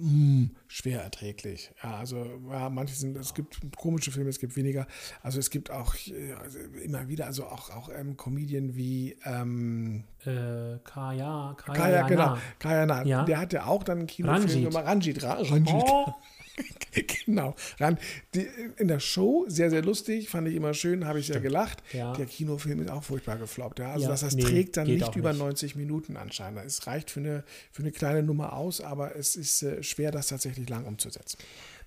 [0.00, 1.70] mh, schwer erträglich.
[1.82, 4.86] Ja, also ja, manche sind, es gibt komische Filme, es gibt weniger.
[5.22, 5.94] Also es gibt auch
[6.40, 12.36] also immer wieder, also auch, auch ähm, Comedien wie ähm, Äh, Kaya, Kaya, Kaya, genau.
[12.58, 13.04] Kaya Na.
[13.04, 13.24] Ja.
[13.24, 14.64] Der hat ja auch dann einen Kinofilm Ranjit.
[14.68, 14.86] gemacht.
[14.86, 15.74] Ranjit, Ra Ranjit.
[15.74, 16.12] Oh.
[17.24, 17.54] genau.
[17.78, 17.98] Ran,
[18.34, 18.46] die,
[18.76, 21.82] in der Show sehr, sehr lustig, fand ich immer schön, habe ich sehr gelacht.
[21.92, 22.12] Ja.
[22.14, 23.78] Der Kinofilm ist auch furchtbar gefloppt.
[23.78, 23.92] Ja.
[23.92, 25.40] Also Ja, das, das nee, trägt dann nicht über nicht.
[25.40, 26.64] 90 Minuten anscheinend.
[26.64, 30.28] Es reicht für eine, für eine kleine Nummer aus, aber es ist äh, schwer, das
[30.28, 31.38] tatsächlich lang umzusetzen.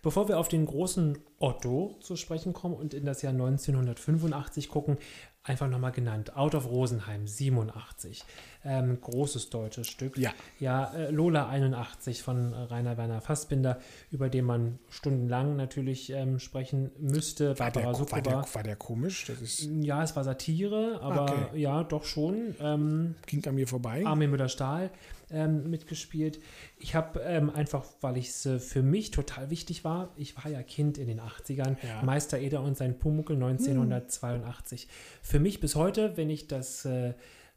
[0.02, 4.98] Bevor wir auf den großen Otto zu sprechen kommen und in das Jahr 1985 gucken,
[5.44, 8.26] einfach nochmal genannt, Out of Rosenheim 87.
[8.66, 10.18] Ähm, großes deutsches Stück.
[10.18, 10.32] Ja.
[10.60, 13.80] Ja, äh, Lola 81 von äh, Rainer Werner Fassbinder,
[14.12, 17.58] über den man stundenlang natürlich ähm, sprechen müsste.
[17.60, 19.26] War der, war, der, war der komisch?
[19.26, 21.60] Das ist, Ja, es war Satire, aber Okay.
[21.60, 22.56] ja, doch schon.
[22.60, 24.06] Ähm, ging an mir vorbei.
[24.06, 24.92] Armin Müller-Stahl
[25.32, 26.40] ähm, mitgespielt.
[26.80, 30.50] Ich habe ähm, einfach, weil ich es äh, für mich total wichtig war, ich war
[30.52, 32.02] ja Kind in den 80ern, Ja.
[32.04, 34.88] Meister Eder und sein Pumuckel 1982.
[35.22, 37.14] Für mich bis heute, wenn ich das äh,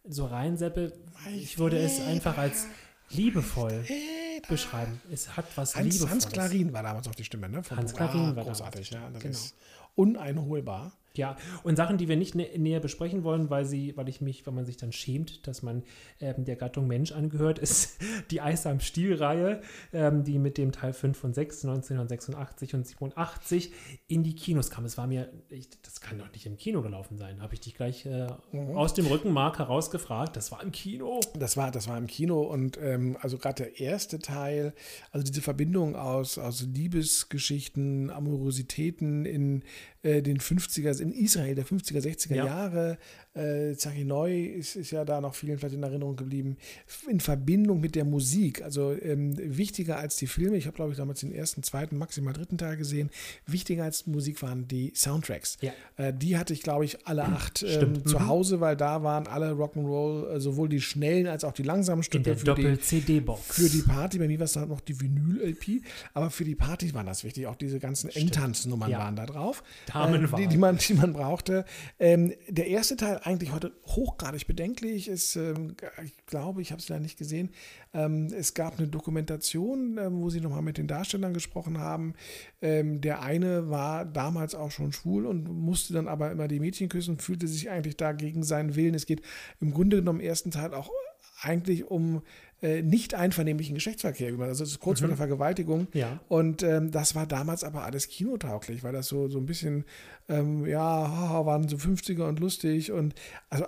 [0.09, 0.93] so reinseppe,
[1.35, 2.67] ich würde es einfach als
[3.11, 3.85] liebevoll
[4.49, 5.01] beschreiben.
[5.13, 6.13] Es hat was Hans, Liebevolles.
[6.13, 7.63] Hans Klarin war damals auch die Stimme, ne?
[7.63, 7.95] Von Hans.
[7.95, 9.09] Klarin war Großartig, ja.
[9.13, 9.33] Das genau.
[9.33, 9.55] ist
[9.95, 10.93] uneinholbar.
[11.17, 14.47] Ja, und Sachen, die wir nicht nä näher besprechen wollen, weil sie, weil ich mich,
[14.47, 15.83] wenn man sich dann schämt, dass man
[16.21, 17.99] ähm, der Gattung Mensch angehört, ist
[18.31, 19.61] die Eis am Stiel-Reihe,
[19.93, 23.73] ähm, die mit dem Teil 5 und 6 1986 und 87
[24.09, 24.85] in die Kinos kam.
[24.85, 27.41] Es war mir, ich, das kann doch nicht im Kino gelaufen sein.
[27.41, 28.77] Habe ich dich gleich äh, Mhm.
[28.77, 30.37] aus dem Rückenmark herausgefragt.
[30.37, 31.21] Das war im Kino.
[31.39, 34.73] Das war, das war im Kino und ähm, also gerade der erste Teil,
[35.13, 39.63] also diese Verbindung aus, aus Liebesgeschichten, Amorositäten in
[40.07, 42.47] äh, den 50er, in Israel der 50er, 60er Ja.
[42.47, 42.99] Jahre,
[43.37, 46.57] äh, Zachi Neu ist, ist ja da noch vielen vielleicht in Erinnerung geblieben,
[47.09, 50.99] in Verbindung mit der Musik, also ähm, wichtiger als die Filme, ich habe glaube ich
[50.99, 53.11] damals den ersten, zweiten, maximal dritten Teil gesehen,
[53.47, 55.59] wichtiger als Musik waren die Soundtracks.
[55.61, 55.73] Ja.
[55.97, 58.09] Äh, die hatte ich glaube ich alle acht ähm, Stimmt.
[58.09, 58.27] zu Mhm.
[58.29, 62.05] Hause, weil da waren alle Rock'n'Roll, äh, sowohl die schnellen als auch die langsamen In
[62.05, 63.55] Stücke der für die, Doppel-CD-Box.
[63.55, 64.19] für die Party.
[64.19, 65.83] Bei mir war es dann noch die Vinyl-LP,
[66.15, 67.47] aber für die Partys war das wichtig.
[67.47, 68.99] Auch diese ganzen Endtanznummern Ja.
[69.01, 69.63] waren da drauf,
[69.95, 71.65] äh, die, die, man, die man brauchte.
[71.99, 75.09] Ähm, der erste Teil eigentlich heute hochgradig bedenklich.
[75.09, 77.51] Es, ähm, ich glaube, ich habe es leider nicht gesehen.
[77.93, 82.15] Ähm, es gab eine Dokumentation, äh, wo sie nochmal mit den Darstellern gesprochen haben.
[82.63, 86.89] Ähm, der eine war damals auch schon schwul und musste dann aber immer die Mädchen
[86.89, 88.95] küssen, fühlte sich eigentlich da gegen seinen Willen.
[88.95, 89.23] Es geht
[89.61, 90.91] im Grunde genommen im ersten Teil auch
[91.43, 92.23] eigentlich um
[92.63, 94.33] äh, nicht einvernehmlichen Geschlechtsverkehr.
[94.41, 95.05] Also das ist kurz mhm.
[95.05, 95.89] vor der Vergewaltigung.
[95.93, 96.21] Ja.
[96.29, 99.85] Und ähm, das war damals aber alles kinotauglich, weil das so, so ein bisschen,
[100.29, 102.93] ähm, ja, waren so 50er und lustig.
[102.93, 103.15] Und
[103.51, 103.67] also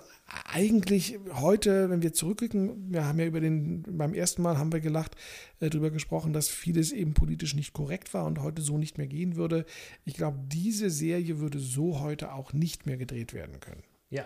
[0.51, 4.79] eigentlich heute, wenn wir zurückblicken, wir haben ja über den, beim ersten Mal haben wir
[4.79, 5.15] gelacht,
[5.59, 9.07] äh, darüber gesprochen, dass vieles eben politisch nicht korrekt war und heute so nicht mehr
[9.07, 9.65] gehen würde.
[10.03, 13.83] Ich glaube, diese Serie würde so heute auch nicht mehr gedreht werden können.
[14.09, 14.25] Ja,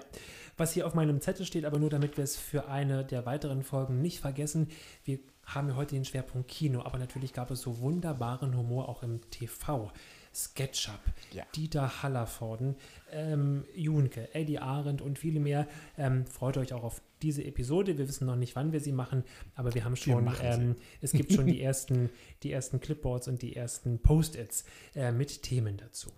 [0.55, 3.63] was hier auf meinem Zettel steht, aber nur damit wir es für eine der weiteren
[3.63, 4.69] Folgen nicht vergessen,
[5.03, 9.03] wir haben ja heute den Schwerpunkt Kino, aber natürlich gab es so wunderbaren Humor auch
[9.03, 9.91] im TV.
[10.33, 10.99] SketchUp,
[11.31, 11.45] ja.
[11.55, 12.75] Dieter Hallervorden,
[13.11, 15.67] ähm, Junke, Eddie Arendt und viele mehr.
[15.95, 17.99] Ähm, freut euch auch auf diese Episode.
[17.99, 19.23] Wir wissen noch nicht, wann wir sie machen,
[19.53, 22.09] aber wir haben schon, wir ähm, es gibt schon die ersten,
[22.41, 24.65] die ersten Clipboards und die ersten Post-its
[24.95, 26.11] äh, mit Themen dazu.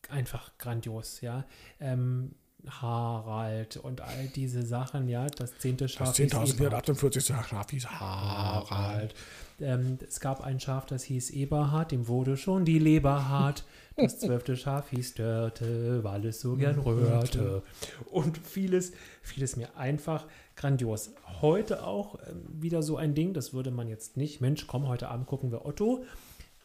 [0.08, 1.44] einfach grandios, ja.
[1.80, 2.34] Ähm,
[2.66, 6.08] Harald und all diese Sachen, ja, das zehnte Schaf.
[6.08, 7.44] Das 10.448.
[7.44, 9.14] Schaf hieß Harald.
[9.60, 13.64] Ähm, es gab ein Schaf, das hieß Eberhard, dem wurde schon die Leber hart.
[13.96, 17.62] Das zwölfte Schaf hieß Dörte, weil es so gern röhrte.
[18.10, 18.92] Und vieles,
[19.22, 21.10] vieles mir einfach grandios.
[21.40, 24.40] Heute auch äh, wieder so ein Ding, das würde man jetzt nicht.
[24.40, 26.04] Mensch, komm, heute Abend gucken wir Otto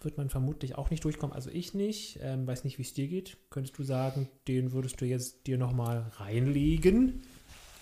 [0.05, 1.35] wird man vermutlich auch nicht durchkommen.
[1.35, 2.19] Also ich nicht.
[2.21, 3.37] Ähm, weiß nicht, wie es dir geht.
[3.49, 7.23] Könntest du sagen, den würdest du jetzt dir nochmal reinlegen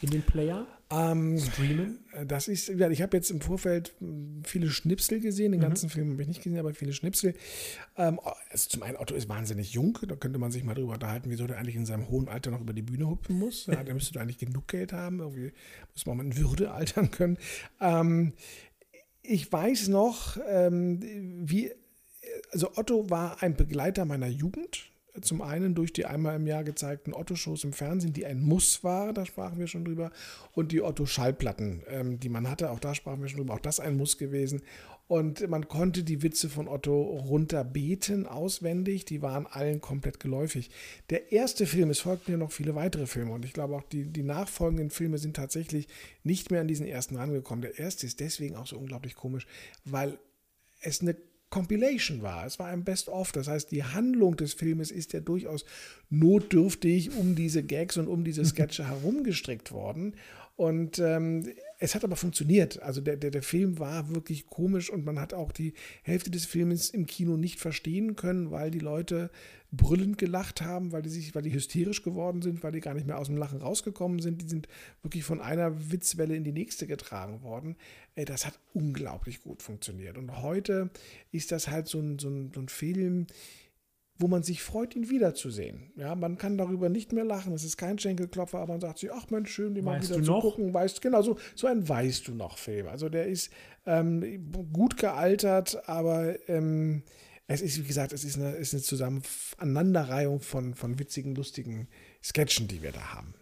[0.01, 0.67] in den Player?
[0.91, 1.99] Ähm, Streamen?
[2.27, 5.53] Das ist, ja, ich habe jetzt im Vorfeld hm, viele Schnipsel gesehen.
[5.53, 5.65] Den mhm.
[5.65, 7.33] ganzen Film habe ich nicht gesehen, aber viele Schnipsel.
[7.97, 8.19] Ähm,
[8.49, 9.97] also zum einen, Otto ist wahnsinnig jung.
[10.07, 12.61] Da könnte man sich mal drüber unterhalten, wieso der eigentlich in seinem hohen Alter noch
[12.61, 13.67] über die Bühne hupfen muss.
[13.67, 15.19] Ja, der müsste eigentlich genug Geld haben.
[15.19, 15.53] Irgendwie
[15.93, 17.37] muss man in Würde altern können.
[17.79, 18.33] Ähm,
[19.23, 20.99] ich weiß noch, ähm,
[21.47, 21.71] wie
[22.51, 24.91] also Otto war ein Begleiter meiner Jugend.
[25.19, 29.13] Zum einen durch die einmal im Jahr gezeigten Otto-Shows im Fernsehen, die ein Muss waren,
[29.13, 30.09] da sprachen wir schon drüber,
[30.53, 33.81] und die Otto-Schallplatten, ähm, die man hatte, auch da sprachen wir schon drüber, auch das
[33.81, 34.61] ein Muss gewesen.
[35.11, 40.71] Und man konnte die Witze von Otto runterbeten, auswendig, die waren allen komplett geläufig.
[41.09, 44.05] Der erste Film, es folgten ja noch viele weitere Filme und ich glaube auch die,
[44.05, 45.89] die nachfolgenden Filme sind tatsächlich
[46.23, 47.61] nicht mehr an diesen ersten rangekommen.
[47.61, 49.45] Der erste ist deswegen auch so unglaublich komisch,
[49.83, 50.17] weil
[50.79, 51.17] es eine
[51.51, 52.47] Compilation war.
[52.47, 53.31] Es war ein Best-of.
[53.31, 55.65] Das heißt, die Handlung des Filmes ist ja durchaus
[56.09, 60.15] notdürftig um diese Gags und um diese Sketche herumgestrickt worden.
[60.55, 62.79] Und ähm, es hat aber funktioniert.
[62.83, 65.73] Also der, der, der Film war wirklich komisch und man hat auch die
[66.03, 69.31] Hälfte des Films im Kino nicht verstehen können, weil die Leute
[69.71, 73.07] brüllend gelacht haben, weil die sich, weil die hysterisch geworden sind, weil die gar nicht
[73.07, 74.43] mehr aus dem Lachen rausgekommen sind.
[74.43, 74.67] Die sind
[75.01, 77.75] wirklich von einer Witzwelle in die nächste getragen worden.
[78.13, 80.19] Das hat unglaublich gut funktioniert.
[80.19, 80.91] Und heute
[81.31, 83.25] ist das halt so ein, so ein, so ein Film,
[84.21, 85.91] wo man sich freut, ihn wiederzusehen.
[85.95, 87.53] Ja, man kann darüber nicht mehr lachen.
[87.53, 90.19] Es ist kein Schenkelklopfer, aber man sagt sich, ach Mensch, schön, den mal wieder zu
[90.19, 90.41] noch?
[90.41, 90.73] gucken.
[90.73, 92.87] Weißt, genau, so, so ein Weißt du noch Film.
[92.87, 93.51] Also der ist
[93.85, 97.03] ähm, gut gealtert, aber ähm,
[97.47, 101.87] es ist, wie gesagt, es ist eine, ist eine Zusammeneinanderreihung von, von witzigen, lustigen
[102.23, 103.33] Sketchen, die wir da haben.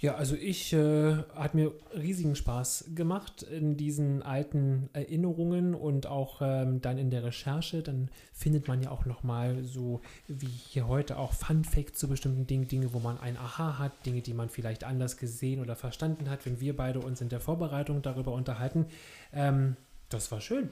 [0.00, 6.40] Ja, also ich äh, hat mir riesigen Spaß gemacht in diesen alten Erinnerungen und auch
[6.40, 7.82] ähm, dann in der Recherche.
[7.82, 12.08] Dann findet man ja auch noch mal so wie hier heute auch Fun Facts zu
[12.08, 15.76] bestimmten Dingen, Dinge, wo man ein Aha hat, Dinge, die man vielleicht anders gesehen oder
[15.76, 18.86] verstanden hat, wenn wir beide uns in der Vorbereitung darüber unterhalten.
[19.34, 19.76] Ähm,
[20.10, 20.68] das war schön.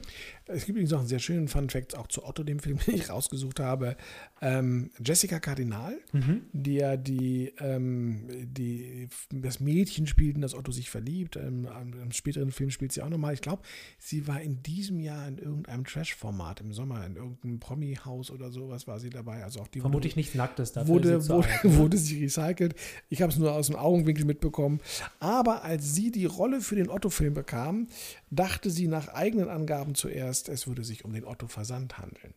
[0.47, 3.09] Es gibt übrigens auch einen sehr schönen Fun-Fact auch zu Otto, dem Film, den ich
[3.09, 3.95] rausgesucht habe.
[4.41, 6.41] Ähm, Jessica Kardinal, mhm.
[6.51, 11.37] die ja die, ähm, die, das Mädchen spielt, in das Otto sich verliebt.
[11.37, 11.67] Ähm,
[12.01, 13.33] Im späteren Film spielt sie auch nochmal.
[13.33, 13.63] Ich glaube,
[13.97, 18.87] sie war in diesem Jahr in irgendeinem Trash-Format im Sommer, in irgendeinem Promi-Haus oder sowas
[18.87, 19.43] war sie dabei.
[19.43, 20.73] Also auch die Vermutlich nichts Nacktes.
[20.73, 22.75] Dafür wurde, sie wurde, alt, wurde sie recycelt.
[23.07, 24.81] Ich habe es nur aus dem Augenwinkel mitbekommen.
[25.21, 27.87] Aber als sie die Rolle für den Otto-Film bekam,
[28.31, 32.33] dachte sie nach eigenen Angaben zuerst, es würde sich um den Otto Versand handeln.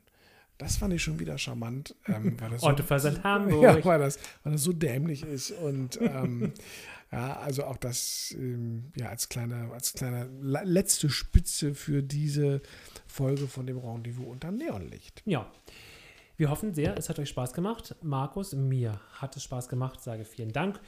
[0.59, 1.97] Das fand ich schon wieder charmant.
[2.07, 3.62] Ähm, weil das Otto so, Versand Hamburg.
[3.62, 5.53] Ja, weil das, weil das so dämlich ist.
[5.53, 6.53] Und ähm,
[7.12, 12.61] ja, also auch das ähm, ja, als kleine, als kleine letzte Spitze für diese
[13.07, 15.22] Folge von dem Rendezvous unter Neonlicht.
[15.24, 15.51] Ja.
[16.36, 17.95] Wir hoffen sehr, es hat euch Spaß gemacht.
[18.03, 20.03] Markus, mir hat es Spaß gemacht.
[20.03, 20.80] Sage vielen Dank.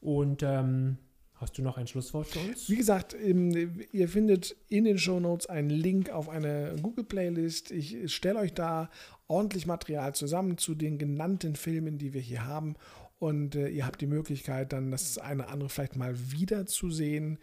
[0.00, 0.98] Und ähm,
[1.40, 2.68] Hast du noch ein Schlusswort für uns?
[2.68, 7.70] Wie gesagt, ihr findet in den Show Notes einen Link auf eine Google-Playlist.
[7.70, 8.90] Ich stelle euch da
[9.26, 12.74] ordentlich Material zusammen zu den genannten Filmen, die wir hier haben.
[13.18, 16.90] Und äh, ihr habt die Möglichkeit, dann das eine oder andere vielleicht mal wieder zu.
[17.00, 17.38] Äh,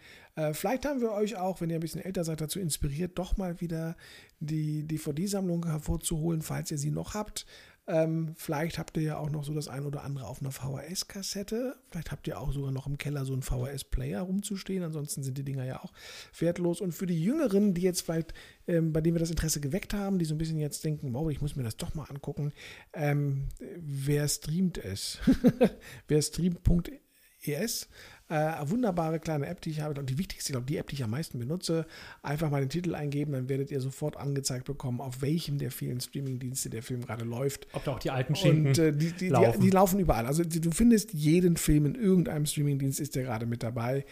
[0.52, 3.60] vielleicht haben wir euch auch, wenn ihr ein bisschen älter seid, dazu inspiriert, doch mal
[3.60, 3.96] wieder
[4.38, 7.46] die DVD-Sammlung hervorzuholen, falls ihr sie noch habt.
[7.88, 11.74] Ähm, vielleicht habt ihr ja auch noch so das ein oder andere auf einer VHS-Kassette.
[11.90, 14.84] Vielleicht habt ihr auch sogar noch im Keller so einen VHS-Player rumzustehen.
[14.84, 15.94] Ansonsten sind die Dinger ja auch
[16.38, 16.82] wertlos.
[16.82, 18.34] Und für die Jüngeren, die jetzt vielleicht,
[18.66, 21.30] ähm, bei denen wir das Interesse geweckt haben, die so ein bisschen jetzt denken, wow,
[21.30, 22.52] ich muss mir das doch mal angucken,
[22.92, 25.18] ähm, wer streamt es?
[26.08, 27.88] wer streamt.es?
[28.30, 29.98] Äh, wunderbare kleine App, die ich habe.
[29.98, 31.86] Und die wichtigste, ich glaube, die App, die ich am meisten benutze.
[32.22, 36.00] Einfach mal den Titel eingeben, dann werdet ihr sofort angezeigt bekommen, auf welchem der vielen
[36.00, 37.66] Streamingdienste der Film gerade läuft.
[37.72, 39.60] Ob da auch die alten Schinken Und äh, die, die, laufen.
[39.60, 40.26] Die, die, laufen überall.
[40.26, 44.04] Also du findest jeden Film in irgendeinem Streamingdienst, ist der gerade mit dabei.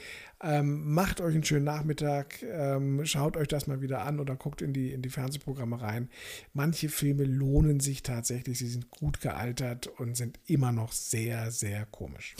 [0.42, 4.60] Ähm, macht euch einen schönen Nachmittag, ähm, schaut euch das mal wieder an oder guckt
[4.60, 6.10] in die, in die Fernsehprogramme rein.
[6.52, 11.86] Manche Filme lohnen sich tatsächlich, sie sind gut gealtert und sind immer noch sehr, sehr
[11.86, 12.34] komisch.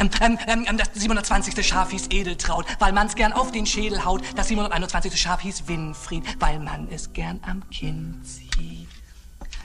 [0.00, 1.66] ähm, ähm, das 720.
[1.66, 4.22] Schaf hieß Edeltraut, weil man's gern auf den Schädel haut.
[4.34, 5.20] Das 721.
[5.20, 8.88] Schaf hieß Winfried, weil man es gern am Kinn zieht.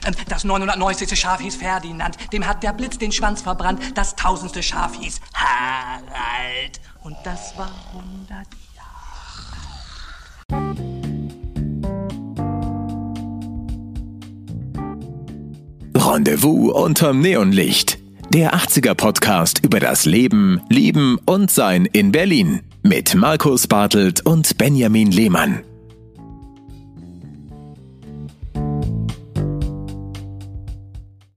[0.04, 1.18] Ähm, das 990.
[1.18, 3.80] Schaf hieß Ferdinand, dem hat der Blitz den Schwanz verbrannt.
[3.94, 4.62] Das 1000.
[4.64, 8.86] Schaf hieß Harald und das war 100 Jahre
[15.96, 18.05] Rendezvous unterm Neonlicht
[18.36, 24.58] der 80er Podcast über das Leben, Lieben und Sein in Berlin mit Markus Bartelt und
[24.58, 25.62] Benjamin Lehmann.